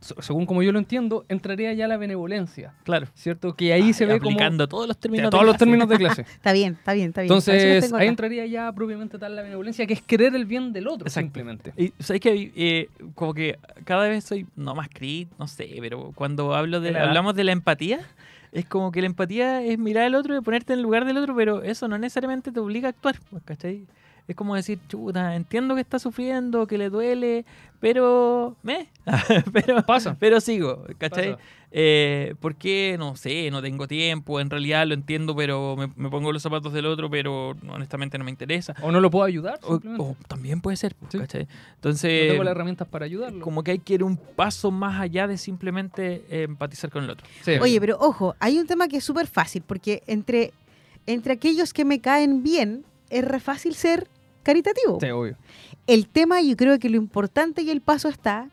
so- 0.00 0.14
según 0.22 0.46
como 0.46 0.62
yo 0.62 0.72
lo 0.72 0.78
entiendo, 0.78 1.26
entraría 1.28 1.74
ya 1.74 1.86
la 1.88 1.98
benevolencia, 1.98 2.72
Claro. 2.84 3.06
¿cierto? 3.14 3.54
Que 3.54 3.74
ahí 3.74 3.92
se 3.92 4.06
ve 4.06 4.18
como... 4.18 4.30
aplicando 4.30 4.66
todos 4.66 4.86
los 4.88 4.96
términos 4.96 5.24
de 5.24 5.26
de 5.26 5.30
todos 5.30 5.44
los 5.44 5.52
clase. 5.56 5.64
términos 5.64 5.88
de 5.90 5.96
clase. 5.98 6.22
Está 6.22 6.52
bien, 6.52 6.72
está 6.72 6.92
bien, 6.94 7.08
está 7.08 7.20
bien. 7.20 7.34
Los 7.34 7.46
Entonces, 7.48 7.92
ahí 7.92 8.08
entraría 8.08 8.46
ya 8.46 8.72
propiamente 8.72 9.18
tal 9.18 9.36
la 9.36 9.42
benevolencia, 9.42 9.86
que 9.86 9.92
es 9.92 10.00
querer 10.00 10.34
el 10.34 10.46
bien 10.46 10.72
del 10.72 10.88
otro, 10.88 11.06
Exacto. 11.06 11.26
simplemente. 11.26 11.74
Y 11.76 11.92
sabes 12.02 12.20
que 12.22 12.50
eh, 12.56 12.88
como 13.14 13.34
que 13.34 13.58
cada 13.84 14.08
vez 14.08 14.24
soy 14.24 14.46
no 14.56 14.74
más 14.74 14.88
crit, 14.88 15.28
no 15.38 15.46
sé, 15.48 15.68
pero 15.80 16.12
cuando 16.14 16.54
hablo 16.54 16.80
de 16.80 16.92
la 16.92 17.02
hablamos 17.02 17.34
de 17.34 17.44
la 17.44 17.52
empatía, 17.52 18.00
es 18.52 18.66
como 18.66 18.92
que 18.92 19.00
la 19.00 19.06
empatía 19.06 19.62
es 19.62 19.78
mirar 19.78 20.04
al 20.04 20.14
otro 20.14 20.36
y 20.36 20.40
ponerte 20.40 20.72
en 20.72 20.80
el 20.80 20.82
lugar 20.82 21.04
del 21.04 21.18
otro, 21.18 21.34
pero 21.36 21.62
eso 21.62 21.88
no 21.88 21.98
necesariamente 21.98 22.52
te 22.52 22.60
obliga 22.60 22.88
a 22.88 22.90
actuar, 22.90 23.16
pues, 23.30 23.42
¿cachai? 23.44 23.86
Es 24.28 24.36
como 24.36 24.54
decir, 24.54 24.78
chuta, 24.88 25.34
entiendo 25.34 25.74
que 25.74 25.80
está 25.80 25.98
sufriendo, 25.98 26.66
que 26.66 26.76
le 26.78 26.90
duele, 26.90 27.44
pero 27.80 28.56
me, 28.62 28.88
pero 29.52 29.82
Pasa. 29.86 30.16
pero 30.20 30.40
sigo, 30.40 30.84
¿cachai? 30.98 31.36
Eh, 31.70 32.34
porque, 32.40 32.96
no 32.98 33.16
sé, 33.16 33.50
no 33.50 33.60
tengo 33.62 33.86
tiempo, 33.88 34.38
en 34.40 34.48
realidad 34.50 34.86
lo 34.86 34.94
entiendo, 34.94 35.34
pero 35.34 35.76
me, 35.76 35.90
me 35.96 36.08
pongo 36.10 36.30
los 36.32 36.42
zapatos 36.42 36.72
del 36.74 36.86
otro, 36.86 37.08
pero 37.10 37.50
honestamente 37.68 38.16
no 38.18 38.24
me 38.24 38.30
interesa. 38.30 38.74
O 38.82 38.92
no 38.92 39.00
lo 39.00 39.10
puedo 39.10 39.24
ayudar, 39.24 39.58
O, 39.62 39.72
simplemente. 39.72 40.02
o 40.04 40.16
también 40.28 40.60
puede 40.60 40.76
ser, 40.76 40.94
pues, 40.94 41.12
Sí. 41.12 41.18
¿cachai? 41.18 41.44
no 41.44 41.50
Entonces, 41.76 42.28
tengo 42.30 42.44
las 42.44 42.52
herramientas 42.52 42.86
para 42.88 43.06
ayudarlo. 43.06 43.40
como 43.42 43.62
que 43.62 43.70
hay 43.72 43.78
que 43.78 43.94
ir 43.94 44.02
un 44.04 44.16
paso 44.18 44.70
más 44.70 45.00
allá 45.00 45.26
de 45.26 45.38
simplemente 45.38 46.22
eh, 46.30 46.42
empatizar 46.42 46.90
con 46.90 47.04
el 47.04 47.10
otro. 47.10 47.26
Sí. 47.42 47.52
Oye, 47.60 47.80
pero 47.80 47.96
ojo, 47.98 48.34
hay 48.40 48.58
un 48.58 48.66
tema 48.66 48.88
que 48.88 48.98
es 48.98 49.04
súper 49.04 49.26
fácil, 49.26 49.62
porque 49.66 50.02
entre, 50.06 50.52
entre 51.06 51.32
aquellos 51.34 51.72
que 51.72 51.84
me 51.86 52.00
caen 52.00 52.42
bien, 52.42 52.84
es 53.10 53.24
re 53.24 53.40
fácil 53.40 53.74
ser 53.74 54.06
caritativo. 54.48 54.98
Sí, 54.98 55.10
obvio. 55.10 55.36
El 55.86 56.08
tema, 56.08 56.40
yo 56.40 56.56
creo 56.56 56.78
que 56.78 56.88
lo 56.88 56.96
importante 56.96 57.60
y 57.60 57.68
el 57.68 57.82
paso 57.82 58.08
está, 58.08 58.48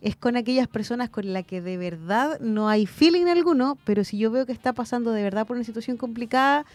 es 0.00 0.14
con 0.14 0.36
aquellas 0.36 0.68
personas 0.68 1.10
con 1.10 1.32
las 1.32 1.44
que 1.44 1.60
de 1.60 1.76
verdad 1.76 2.38
no 2.38 2.68
hay 2.68 2.86
feeling 2.86 3.26
alguno, 3.26 3.76
pero 3.84 4.04
si 4.04 4.16
yo 4.16 4.30
veo 4.30 4.46
que 4.46 4.52
está 4.52 4.72
pasando 4.72 5.10
de 5.10 5.24
verdad 5.24 5.48
por 5.48 5.56
una 5.56 5.64
situación 5.64 5.96
complicada, 5.96 6.66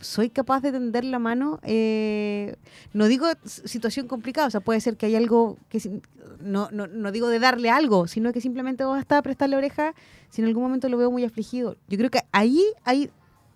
soy 0.00 0.28
capaz 0.28 0.60
de 0.60 0.72
tender 0.72 1.04
la 1.04 1.20
mano. 1.20 1.60
eh, 1.62 2.56
no 2.92 3.06
digo 3.06 3.26
situación 3.44 4.08
complicada, 4.08 4.48
o 4.48 4.50
sea, 4.50 4.60
puede 4.60 4.80
ser 4.80 4.96
que 4.96 5.06
hay 5.06 5.14
algo 5.14 5.56
que... 5.68 6.00
No, 6.40 6.68
no, 6.72 6.88
no 6.88 7.12
digo 7.12 7.28
de 7.28 7.38
darle 7.38 7.70
algo, 7.70 8.08
sino 8.08 8.32
que 8.32 8.40
simplemente 8.40 8.82
basta 8.82 9.22
prestarle 9.22 9.56
oreja 9.56 9.94
si 10.30 10.42
en 10.42 10.48
algún 10.48 10.64
momento 10.64 10.88
lo 10.88 10.98
veo 10.98 11.12
muy 11.12 11.24
afligido. 11.24 11.76
Yo 11.88 11.96
creo 11.96 12.10
que 12.10 12.22
ahí, 12.32 12.60
ahí 12.82 13.08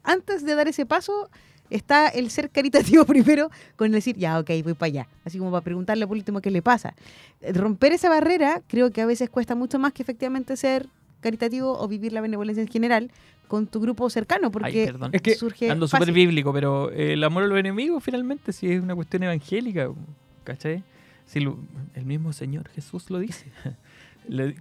antes 0.05 0.45
de 0.45 0.55
dar 0.55 0.69
ese 0.69 0.87
paso, 0.87 1.29
está 1.71 2.09
el 2.09 2.31
ser 2.31 2.51
caritativo 2.51 3.05
primero 3.07 3.51
con 3.77 3.87
el 3.87 3.93
decir, 3.93 4.17
ya, 4.17 4.39
ok, 4.39 4.51
voy 4.65 4.75
para 4.75 4.89
allá. 4.89 5.09
Así 5.25 5.39
como 5.39 5.51
para 5.51 5.63
preguntarle 5.63 6.07
por 6.07 6.17
último 6.17 6.41
qué 6.41 6.51
le 6.51 6.63
pasa. 6.63 6.95
Eh, 7.41 7.53
Romper 7.53 7.93
esa 7.93 8.09
barrera 8.09 8.63
creo 8.67 8.91
que 8.91 9.01
a 9.03 9.07
veces 9.07 9.31
cuesta 9.31 9.55
mucho 9.55 9.79
más 9.79 9.93
que 9.93 10.03
efectivamente 10.03 10.57
ser 10.57 10.87
caritativo 11.21 11.79
o 11.79 11.89
vivir 11.89 12.13
la 12.13 12.21
benevolencia 12.21 12.63
en 12.63 12.69
general 12.69 13.11
con 13.49 13.67
tu 13.67 13.81
grupo 13.81 14.09
cercano, 14.11 14.51
porque 14.51 14.81
Ay, 14.83 14.87
perdón. 14.87 15.11
Es 15.15 15.23
que 15.23 15.35
surge 15.35 15.71
Ando 15.71 15.89
súper 15.89 16.13
bíblico, 16.13 16.53
pero 16.53 16.93
eh, 16.93 17.15
el 17.15 17.25
amor 17.25 17.45
a 17.45 17.47
los 17.47 17.59
enemigos 17.59 18.05
finalmente 18.05 18.53
sí 18.53 18.71
es 18.71 18.83
una 18.83 18.95
cuestión 18.95 19.23
evangélica, 19.23 19.89
¿cachai? 20.45 20.83
Si 21.27 21.41
lo- 21.41 21.59
el 21.95 22.05
mismo 22.05 22.33
Señor 22.33 22.69
Jesús 22.69 23.11
lo 23.11 23.19
dice. 23.19 23.47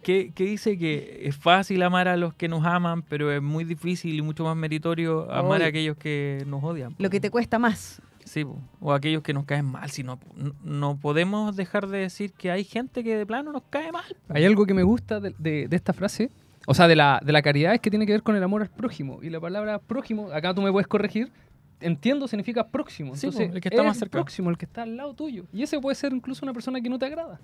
¿Qué, 0.04 0.32
qué 0.34 0.44
dice? 0.46 0.78
Que 0.78 1.22
es 1.24 1.36
fácil 1.36 1.82
amar 1.84 2.08
a 2.08 2.16
los 2.18 2.34
que 2.34 2.48
nos 2.48 2.66
aman, 2.66 3.02
pero 3.04 3.32
es 3.32 3.42
muy 3.42 3.64
difícil 3.64 4.16
y 4.16 4.22
mucho 4.22 4.44
más 4.46 4.56
meritorio 4.56 5.32
amar 5.32 5.58
Oye. 5.58 5.66
a 5.66 5.68
aquellos 5.68 5.98
que 5.98 6.44
nos 6.48 6.64
odian. 6.64 6.96
Lo 6.98 7.10
que 7.10 7.20
te 7.20 7.30
cuesta 7.30 7.60
más. 7.60 8.02
Sí, 8.24 8.46
o 8.82 8.94
aquellos 8.94 9.24
que 9.24 9.34
nos 9.34 9.46
caen 9.46 9.66
mal. 9.66 9.90
Si 9.90 10.04
no, 10.04 10.20
no, 10.64 10.98
podemos 10.98 11.56
dejar 11.56 11.88
de 11.88 12.00
decir 12.00 12.34
que 12.34 12.52
hay 12.52 12.64
gente 12.66 13.04
que 13.04 13.16
de 13.16 13.26
plano 13.26 13.52
nos 13.54 13.64
cae 13.70 13.92
mal. 13.92 14.04
Hay 14.30 14.44
algo 14.46 14.66
que 14.66 14.74
me 14.74 14.84
gusta 14.84 15.20
de, 15.20 15.34
de- 15.38 15.68
de 15.70 15.76
esta 15.78 15.94
frase, 15.94 16.30
o 16.66 16.74
sea, 16.74 16.88
de 16.90 16.98
la, 16.98 17.22
de 17.24 17.32
la 17.32 17.42
caridad, 17.42 17.74
es 17.74 17.80
que 17.80 17.90
tiene 17.90 18.06
que 18.06 18.12
ver 18.12 18.24
con 18.24 18.36
el 18.36 18.44
amor 18.44 18.62
al 18.64 18.70
prójimo. 18.70 19.20
Y 19.24 19.30
la 19.30 19.40
palabra 19.40 19.80
prójimo, 19.80 20.30
acá 20.34 20.54
tú 20.54 20.62
me 20.62 20.72
puedes 20.74 20.88
corregir, 20.88 21.32
entiendo, 21.80 22.28
significa 22.28 22.68
próximo. 22.68 23.16
Sí, 23.16 23.28
Entonces, 23.28 23.48
po, 23.50 23.56
el 23.56 23.62
que 23.62 23.70
está 23.70 23.84
más 23.84 23.98
cerca. 23.98 24.12
próximo, 24.12 24.50
el 24.50 24.58
que 24.58 24.66
está 24.66 24.82
al 24.84 24.98
lado 24.98 25.14
tuyo. 25.14 25.46
Y 25.54 25.64
ese 25.64 25.80
puede 25.80 25.96
ser 25.96 26.12
incluso 26.12 26.44
una 26.46 26.52
persona 26.54 26.82
que 26.82 26.90
no 26.90 27.00
te 27.00 27.06
agrada. 27.06 27.40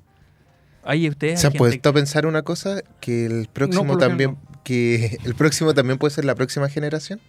Ahí 0.83 1.07
ustedes. 1.09 1.39
¿Se 1.41 1.47
han 1.47 1.53
puesto 1.53 1.89
a 1.89 1.93
pensar 1.93 2.25
una 2.25 2.41
cosa? 2.41 2.81
Que 2.99 3.25
el 3.25 3.47
próximo 3.51 3.97
también, 3.97 4.37
que 4.63 5.17
el 5.25 5.35
próximo 5.35 5.73
también 5.73 5.97
puede 5.97 6.13
ser 6.13 6.25
la 6.25 6.35
próxima 6.35 6.69
generación. 6.69 7.19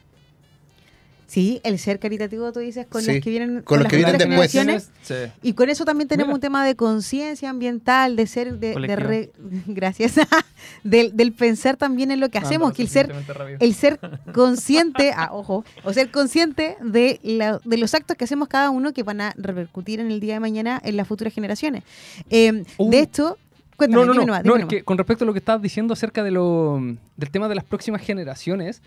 Sí, 1.27 1.61
el 1.65 1.79
ser 1.81 1.99
caritativo, 1.99 2.53
tú 2.53 2.61
dices, 2.61 2.87
con 2.87 3.03
Sí, 3.03 3.15
los 3.15 3.25
que 3.25 3.31
vienen, 3.31 3.63
con 3.63 3.79
los 3.79 3.85
las 3.85 3.91
que 3.91 3.97
vienen 3.97 4.19
después. 4.19 4.53
generaciones. 4.53 4.91
Sí. 5.03 5.33
Y 5.43 5.55
con 5.55 5.69
eso 5.69 5.85
también 5.85 6.07
tenemos 6.07 6.29
Mira. 6.29 6.35
un 6.35 6.41
tema 6.41 6.65
de 6.65 6.77
conciencia 6.77 7.51
ambiental, 7.51 8.15
de 8.15 8.27
ser, 8.29 8.59
de, 8.59 8.69
de 8.69 8.73
Colectiva. 8.75 9.01
re- 9.03 9.31
gracias, 9.67 10.13
del, 10.85 11.17
del 11.17 11.33
pensar 11.33 11.77
también 11.77 12.11
en 12.13 12.21
lo 12.21 12.29
que 12.29 12.39
hacemos, 12.39 12.73
que 12.75 12.83
el 12.83 12.89
ser, 12.89 13.13
el 13.59 13.75
ser 13.75 13.99
consciente, 14.33 15.13
ah, 15.17 15.31
ojo, 15.33 15.65
o 15.83 15.93
ser 15.93 16.11
consciente 16.13 16.77
de, 16.83 17.19
la- 17.25 17.59
de 17.65 17.79
los 17.79 17.95
actos 17.95 18.17
que 18.17 18.25
hacemos 18.25 18.47
cada 18.47 18.71
uno 18.71 18.93
que 18.93 19.03
van 19.03 19.21
a 19.23 19.35
repercutir 19.37 19.99
en 20.01 20.13
el 20.13 20.21
día 20.21 20.35
de 20.35 20.41
mañana 20.41 20.81
en 20.85 20.97
las 20.97 21.09
futuras 21.09 21.33
generaciones. 21.33 21.83
Eh, 22.31 22.65
Uh. 22.77 22.91
de 22.91 23.01
hecho, 23.01 23.39
cuéntame, 23.77 24.01
no, 24.03 24.07
no, 24.07 24.13
dime 24.13 24.25
no, 24.25 24.27
nomás, 24.33 24.45
no, 24.45 24.53
dime 24.55 24.63
es 24.65 24.69
que 24.69 24.83
con 24.85 24.97
respecto 24.99 25.25
a 25.25 25.27
lo 25.27 25.33
que 25.33 25.39
estabas 25.39 25.63
diciendo 25.63 25.93
acerca 25.95 26.23
de 26.23 26.31
lo, 26.31 26.81
del 27.17 27.31
tema 27.31 27.49
de 27.49 27.55
las 27.55 27.65
próximas 27.65 28.03
generaciones, 28.03 28.83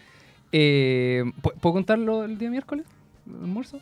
eh, 0.52 1.23
¿pu- 1.41 1.54
¿puedo 1.60 1.73
contarlo 1.73 2.23
el 2.23 2.38
día 2.38 2.50
miércoles? 2.50 2.86
¿El 3.28 3.36
almuerzo? 3.41 3.80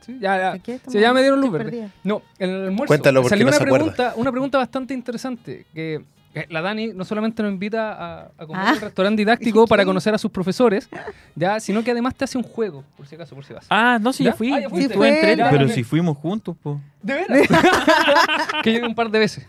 Sí, 0.00 0.16
ya, 0.20 0.56
ya. 0.56 0.78
Sí, 0.86 0.98
ya 0.98 1.12
me 1.12 1.20
dieron 1.20 1.40
luz 1.40 1.52
verde. 1.52 1.90
No, 2.02 2.22
en 2.38 2.50
el 2.50 2.64
almuerzo 2.66 2.86
Cuéntalo 2.86 3.20
porque 3.20 3.30
salió 3.30 3.44
no 3.44 3.48
una 3.50 3.56
se 3.58 3.62
acuerda. 3.64 3.84
pregunta, 3.84 4.14
una 4.16 4.30
pregunta 4.30 4.58
bastante 4.58 4.94
interesante 4.94 5.66
que 5.74 6.02
la 6.50 6.60
Dani 6.60 6.88
no 6.88 7.04
solamente 7.04 7.42
nos 7.42 7.50
invita 7.52 7.92
a, 7.92 8.30
a 8.38 8.46
comer 8.46 8.62
Ah. 8.64 8.70
al 8.70 8.80
restaurante 8.80 9.20
didáctico 9.20 9.66
para 9.68 9.84
conocer 9.84 10.14
a 10.14 10.18
sus 10.18 10.30
profesores, 10.30 10.88
ya, 11.34 11.58
sino 11.60 11.82
que 11.82 11.90
además 11.90 12.14
te 12.14 12.24
hace 12.24 12.38
un 12.38 12.44
juego, 12.44 12.84
por 12.96 13.06
si 13.06 13.14
acaso, 13.14 13.34
por 13.34 13.44
si 13.44 13.52
vas. 13.54 13.66
Ah, 13.70 13.98
no, 14.00 14.12
sí, 14.12 14.24
¿Ya? 14.24 14.30
yo 14.30 14.36
fui. 14.36 14.52
Ah, 14.52 14.60
ya 14.60 14.68
Sí, 14.68 14.88
fue, 14.88 15.36
pero 15.50 15.68
si 15.68 15.82
fuimos 15.84 16.16
juntos, 16.18 16.56
po. 16.62 16.80
¿De 17.02 17.14
veras? 17.14 17.48
que 18.62 18.72
yo 18.72 18.86
un 18.86 18.94
par 18.94 19.10
de 19.10 19.18
veces. 19.18 19.46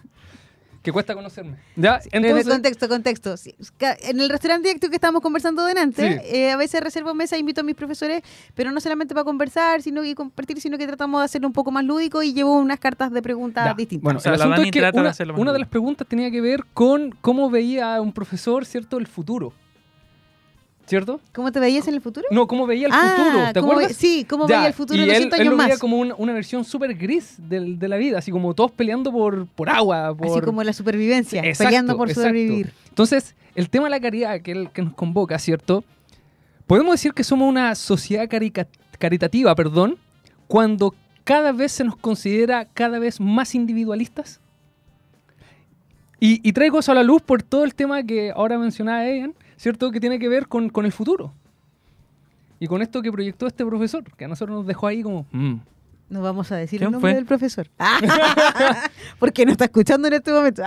Que 0.90 0.94
cuesta 0.94 1.14
conocerme. 1.14 1.58
Ya, 1.76 2.00
En 2.12 2.24
el 2.26 2.32
entonces, 2.32 2.52
contexto, 2.52 2.90
contexto. 2.90 3.36
En 4.02 4.20
el 4.20 4.30
restaurante 4.30 4.68
directo 4.68 4.90
que 4.90 4.96
estábamos 4.96 5.22
conversando 5.22 5.64
delante, 5.66 6.20
Sí. 6.22 6.36
eh, 6.36 6.52
a 6.52 6.58
veces 6.58 6.82
reservo 6.82 7.14
mesa 7.14 7.36
e 7.36 7.40
invito 7.40 7.62
a 7.62 7.64
mis 7.64 7.76
profesores, 7.76 8.22
pero 8.56 8.72
no 8.72 8.80
solamente 8.82 9.14
para 9.14 9.24
conversar 9.24 9.82
sino 9.82 10.04
y 10.04 10.16
compartir, 10.16 10.60
sino 10.60 10.78
que 10.78 10.88
tratamos 10.88 11.22
de 11.22 11.26
hacerlo 11.26 11.48
un 11.48 11.54
poco 11.54 11.72
más 11.72 11.86
lúdico 11.86 12.24
y 12.24 12.34
llevo 12.34 12.58
unas 12.58 12.80
cartas 12.80 13.12
de 13.12 13.22
preguntas 13.22 13.66
Ya, 13.66 13.74
distintas. 13.74 14.04
Bueno, 14.04 14.18
O 14.18 14.22
sea, 14.22 14.34
el 14.34 14.40
la 14.40 14.46
asunto 14.46 14.62
es 14.64 14.72
que 14.72 14.80
trata 14.80 15.02
de 15.14 15.24
una, 15.32 15.40
una 15.40 15.54
de 15.54 15.60
las 15.60 15.68
preguntas 15.68 16.08
tenía 16.08 16.32
que 16.32 16.42
ver 16.42 16.66
con 16.74 17.12
cómo 17.22 17.50
veía 17.50 18.02
un 18.02 18.12
profesor, 18.14 18.66
¿cierto?, 18.66 18.98
el 18.98 19.08
futuro. 19.08 19.54
¿Cierto? 20.90 21.22
¿Cómo 21.34 21.52
te 21.52 21.60
veías 21.60 21.88
en 21.88 21.94
el 21.94 22.02
futuro? 22.02 22.26
No, 22.32 22.48
cómo 22.48 22.66
veía 22.66 22.88
el 22.88 22.92
Ah, 22.92 23.14
futuro, 23.16 23.54
¿te 23.54 23.60
¿cómo 23.60 23.74
acuerdas? 23.74 23.92
ve- 23.92 23.94
sí, 24.08 24.26
cómo 24.28 24.48
Ya, 24.48 24.56
veía 24.58 24.68
el 24.70 24.74
futuro 24.74 24.98
y 25.00 25.04
en 25.04 25.10
él, 25.12 25.16
200 25.30 25.36
él 25.40 25.42
años 25.42 25.52
lo 25.52 25.58
veía 25.58 25.70
más. 25.76 25.80
como 25.80 25.98
una, 25.98 26.16
una 26.16 26.34
versión 26.34 26.66
súper 26.66 26.96
gris 26.96 27.36
de 27.38 27.88
la 27.88 27.98
vida, 27.98 28.18
así 28.18 28.32
como 28.32 28.56
todos 28.56 28.72
peleando 28.72 29.12
por, 29.12 29.46
por 29.46 29.70
agua, 29.70 30.16
por... 30.18 30.26
Así 30.32 30.42
como 30.42 30.64
la 30.64 30.74
supervivencia, 30.74 31.42
Exacto, 31.44 31.64
peleando 31.70 31.96
por 31.96 32.10
exacto. 32.10 32.30
sobrevivir. 32.30 32.74
Entonces, 32.88 33.36
el 33.54 33.70
tema 33.70 33.84
de 33.86 33.90
la 33.92 34.00
caridad 34.00 34.42
que, 34.42 34.52
el- 34.52 34.72
que 34.72 34.82
nos 34.82 34.96
convoca, 34.96 35.38
¿cierto? 35.38 35.84
Podemos 36.66 36.94
decir 36.96 37.14
que 37.14 37.24
somos 37.24 37.48
una 37.48 37.76
sociedad 37.76 38.28
carica- 38.28 38.68
caritativa, 38.98 39.54
perdón, 39.54 39.98
cuando 40.48 40.96
cada 41.24 41.52
vez 41.52 41.72
se 41.72 41.84
nos 41.84 41.98
considera 41.98 42.66
cada 42.66 42.98
vez 42.98 43.20
más 43.20 43.54
individualistas. 43.54 44.40
Y, 46.20 46.42
y 46.48 46.52
traigo 46.54 46.80
eso 46.80 46.92
a 46.92 46.96
la 46.96 47.04
luz 47.04 47.22
por 47.22 47.44
todo 47.44 47.64
el 47.64 47.76
tema 47.76 48.02
que 48.04 48.32
ahora 48.32 48.58
mencionaba 48.58 49.06
Ian, 49.08 49.36
¿cierto? 49.60 49.92
Que 49.92 50.00
tiene 50.00 50.18
que 50.20 50.30
ver 50.30 50.48
con, 50.48 50.70
con 50.70 50.86
el 50.86 50.92
futuro. 50.94 51.34
Y 52.62 52.68
con 52.68 52.82
esto 52.82 53.02
que 53.02 53.12
proyectó 53.12 53.46
este 53.46 53.66
profesor, 53.66 54.04
que 54.16 54.26
a 54.26 54.28
nosotros 54.28 54.58
nos 54.58 54.66
dejó 54.66 54.88
ahí 54.88 55.04
como... 55.04 55.26
mm. 55.32 55.56
No 56.10 56.24
vamos 56.24 56.52
a 56.52 56.56
decir 56.56 56.80
¿Quién 56.80 56.88
el 56.88 56.92
nombre 56.94 57.12
fue? 57.12 57.16
del 57.16 57.26
profesor. 57.28 57.68
Porque 59.20 59.46
no 59.46 59.52
está 59.52 59.66
escuchando 59.66 60.08
en 60.08 60.16
este 60.16 60.32
momento. 60.32 60.64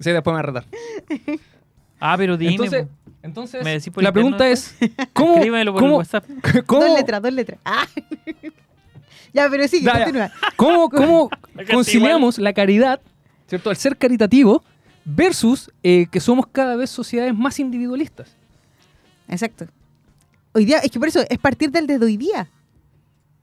Sí, 0.00 0.10
después 0.10 0.32
me 0.32 0.32
va 0.32 0.38
a 0.38 0.42
retar. 0.42 0.64
Ah, 2.04 2.16
pero 2.18 2.36
dime. 2.36 2.50
Entonces, 2.50 2.86
entonces 3.22 3.62
¿Me 3.62 3.70
decís 3.74 3.92
por 3.92 4.02
la 4.02 4.08
interno 4.08 4.36
pregunta 4.36 4.48
es, 4.48 4.74
¿cómo, 5.12 5.34
Escríbemelo 5.34 5.72
por 5.72 5.82
el 5.82 5.86
cómo- 5.88 5.98
WhatsApp. 5.98 6.24
cómo- 6.66 6.80
Dos 6.84 6.98
letras, 6.98 7.22
dos 7.22 7.32
letras. 7.32 7.60
Ah. 7.64 7.86
ya, 9.32 9.48
pero 9.48 9.68
sigue, 9.68 9.84
ya. 9.84 9.92
continúa. 9.98 10.32
¿Cómo, 10.56 10.90
cómo 10.90 11.30
conciliamos 11.70 12.38
la 12.38 12.52
caridad, 12.54 13.00
¿cierto? 13.46 13.70
El 13.70 13.76
ser 13.76 13.96
caritativo 13.96 14.64
versus 15.04 15.70
eh, 15.82 16.06
que 16.10 16.20
somos 16.20 16.46
cada 16.46 16.76
vez 16.76 16.90
sociedades 16.90 17.34
más 17.36 17.58
individualistas. 17.58 18.34
Exacto. 19.28 19.66
Hoy 20.52 20.64
día, 20.64 20.78
es 20.78 20.90
que 20.90 20.98
por 20.98 21.08
eso 21.08 21.20
es 21.28 21.38
partir 21.38 21.70
del 21.70 21.86
de 21.86 21.96
hoy 21.96 22.16
día. 22.16 22.48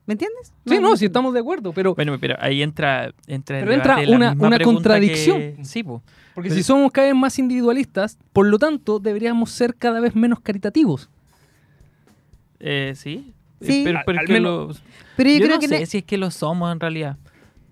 ¿Me 0.06 0.14
entiendes? 0.14 0.52
Sí, 0.66 0.80
no, 0.80 0.98
sí 0.98 1.06
estamos 1.06 1.34
de 1.36 1.40
acuerdo, 1.40 1.72
pero 1.72 1.94
Bueno, 1.94 2.18
pero 2.20 2.36
ahí 2.40 2.64
entra, 2.64 3.14
entra 3.28 3.60
Pero 3.60 3.74
entra 3.74 3.98
una- 4.08 4.32
una 4.32 4.60
contradicción. 4.60 5.38
que- 5.38 5.58
Sí, 5.66 5.84
po. 5.84 6.02
porque 6.34 6.50
pero- 6.50 6.58
si 6.60 6.64
somos 6.64 6.92
cada 6.92 7.08
vez 7.08 7.16
más 7.16 7.38
individualistas, 7.38 8.18
por 8.34 8.48
lo 8.48 8.58
tanto 8.58 8.98
deberíamos 9.00 9.52
ser 9.52 9.76
cada 9.76 10.00
vez 10.00 10.16
menos 10.16 10.40
caritativos. 10.40 11.10
Eh, 12.60 12.94
sí. 12.96 13.34
Sí. 13.62 13.82
Pero, 13.86 14.00
Al- 14.06 14.28
menos- 14.28 14.82
Pero 15.16 15.30
yo, 15.30 15.36
yo 15.38 15.42
creo 15.46 15.56
no 15.56 15.60
que... 15.62 15.68
sé 15.68 15.86
si 15.86 15.98
es 16.00 16.04
que 16.06 16.18
lo 16.18 16.32
somos 16.32 16.72
en 16.72 16.80
realidad. 16.80 17.18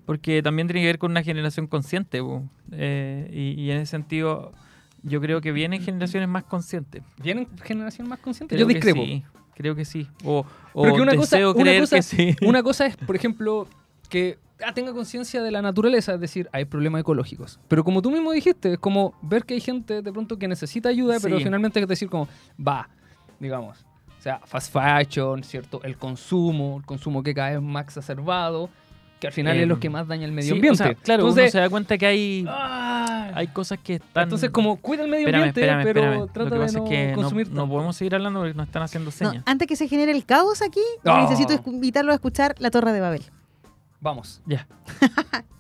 Porque 0.08 0.42
también 0.42 0.68
tiene 0.68 0.80
que 0.82 0.88
ver 0.88 0.98
con 0.98 1.12
una 1.12 1.22
generación 1.22 1.68
consciente. 1.68 2.22
Eh, 2.72 3.30
y, 3.32 3.62
y 3.62 3.72
en 3.72 3.78
ese 3.82 3.92
sentido, 3.92 4.52
yo 5.04 5.22
creo 5.22 5.42
que 5.42 5.52
vienen 5.52 5.82
generaciones 5.84 6.28
más 6.30 6.44
conscientes. 6.46 7.04
¿Vienen 7.22 7.48
generación 7.64 8.08
más 8.08 8.18
consciente? 8.20 8.56
Creo 8.56 8.64
Yo 8.64 8.68
que 8.70 8.74
discrepo. 8.76 9.02
sí, 9.04 9.24
creo 9.56 9.76
que 9.76 9.86
sí. 9.86 10.08
O, 10.24 10.46
o 10.74 10.84
Porque 10.84 11.02
una 11.02 11.16
cosa, 11.16 11.36
deseo 11.36 11.52
una 11.54 11.62
creer 11.64 11.82
cosa- 11.82 11.96
que 11.98 12.02
sí. 12.02 12.36
una 12.46 12.64
cosa 12.64 12.86
es, 12.88 12.96
por 12.98 13.16
ejemplo, 13.16 13.68
que 14.10 14.40
ah, 14.66 14.74
tenga 14.74 14.94
conciencia 14.94 15.44
de 15.44 15.52
la 15.52 15.62
naturaleza, 15.62 16.14
es 16.14 16.20
decir, 16.22 16.50
hay 16.54 16.66
problemas 16.66 17.02
ecológicos. 17.02 17.60
Pero 17.68 17.84
como 17.84 18.02
tú 18.02 18.10
mismo 18.10 18.32
dijiste, 18.32 18.74
es 18.74 18.80
como 18.80 19.14
ver 19.22 19.44
que 19.44 19.56
hay 19.56 19.62
gente 19.62 20.02
de 20.02 20.12
pronto 20.14 20.40
que 20.40 20.48
necesita 20.48 20.90
ayuda, 20.90 21.18
pero 21.22 21.38
Sí. 21.38 21.44
finalmente 21.44 21.80
es 21.82 21.88
decir 21.88 22.10
como, 22.10 22.28
va, 22.66 22.90
digamos. 23.42 23.86
O 24.18 24.22
sea, 24.22 24.40
fast 24.46 24.74
fashion, 24.74 25.44
¿cierto? 25.44 25.82
El 25.84 25.98
consumo, 25.98 26.78
el 26.80 26.86
consumo 26.86 27.22
que 27.24 27.34
cada 27.34 27.52
vez 27.52 27.62
más 27.62 27.84
exacerbado, 27.84 28.70
que 29.20 29.28
al 29.28 29.34
final 29.34 29.56
es 29.58 29.64
Em, 29.64 29.70
lo 29.70 29.80
que 29.80 29.90
más 29.90 30.08
daña 30.08 30.26
el 30.26 30.32
medio 30.32 30.48
Sí, 30.48 30.52
o 30.52 30.56
ambiente. 30.56 30.78
sea, 30.84 30.94
claro, 30.96 31.26
uno 31.26 31.34
se 31.36 31.58
da 31.58 31.70
cuenta 31.70 31.98
que 31.98 32.06
hay, 32.06 32.46
ah, 32.48 33.32
hay 33.34 33.48
cosas 33.48 33.80
que 33.84 33.96
están... 33.96 34.24
entonces 34.24 34.50
como 34.52 34.78
cuida 34.78 35.04
el 35.04 35.10
medio 35.10 35.28
ambiente, 35.28 35.62
espérame, 35.62 35.84
pero 35.84 36.00
espérame. 36.02 36.20
Lo 36.20 36.28
trata 36.28 36.50
de 36.50 36.58
no 36.60 36.66
es 36.86 36.90
que 36.90 37.08
no, 37.10 37.16
consumir 37.16 37.50
no 37.50 37.56
tanto. 37.62 37.72
podemos 37.74 37.96
seguir 37.98 38.16
hablando 38.16 38.40
porque 38.42 38.54
nos 38.54 38.68
están 38.68 38.84
haciendo 38.84 39.08
no, 39.08 39.12
señas. 39.12 39.44
antes 39.46 39.68
que 39.68 39.76
se 39.76 39.88
genere 39.88 40.12
el 40.12 40.26
caos 40.26 40.62
aquí, 40.62 40.82
No. 41.04 41.22
necesito 41.22 41.60
invitarlo 41.70 42.12
a 42.12 42.16
escuchar 42.16 42.56
La 42.60 42.70
Torre 42.72 42.92
de 42.94 43.00
Babel. 43.02 43.24
Vamos. 44.00 44.42
Ya. 44.46 44.68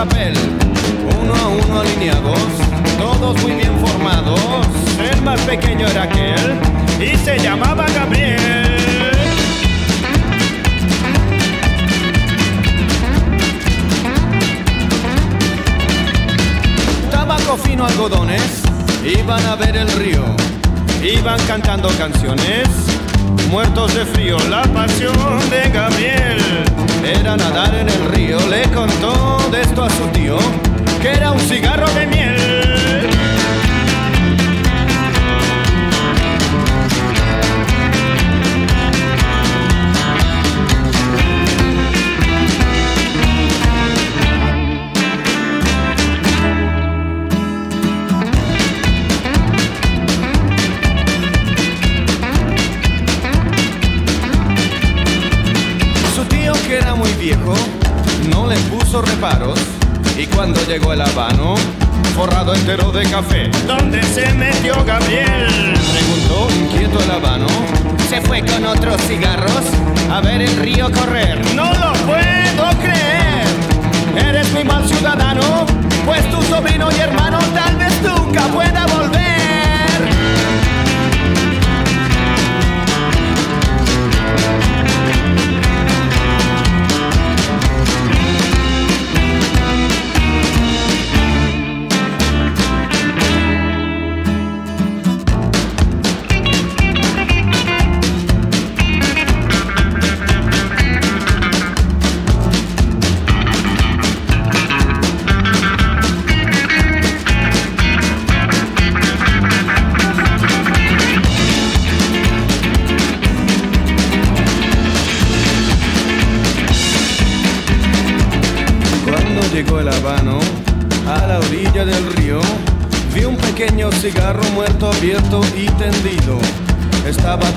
papel, 0.00 0.39
era 31.72 31.84
un 31.84 32.19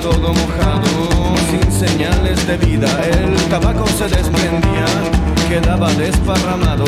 todo 0.04 0.34
mojado, 0.34 1.34
sin 1.50 1.72
señales 1.72 2.46
de 2.46 2.58
vida. 2.58 2.90
El 3.06 3.36
tabaco 3.50 3.88
se 3.88 4.10
desprendía, 4.10 4.86
quedaba 5.48 5.94
desparramado. 5.94 6.84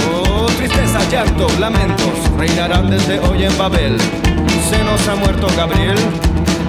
Tristeza, 0.57 0.99
llanto, 1.09 1.47
lamentos 1.57 2.13
reinarán 2.37 2.89
desde 2.89 3.19
hoy 3.19 3.45
en 3.45 3.57
Babel. 3.57 3.97
Se 4.69 4.83
nos 4.83 5.07
ha 5.07 5.15
muerto 5.15 5.47
Gabriel, 5.55 5.97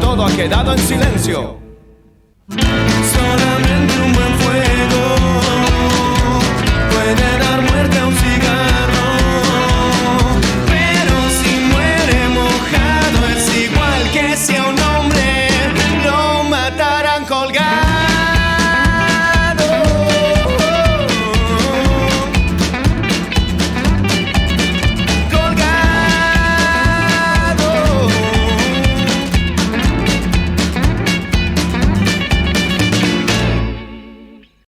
todo 0.00 0.24
ha 0.24 0.30
quedado 0.30 0.72
en 0.72 0.78
silencio. 0.78 1.65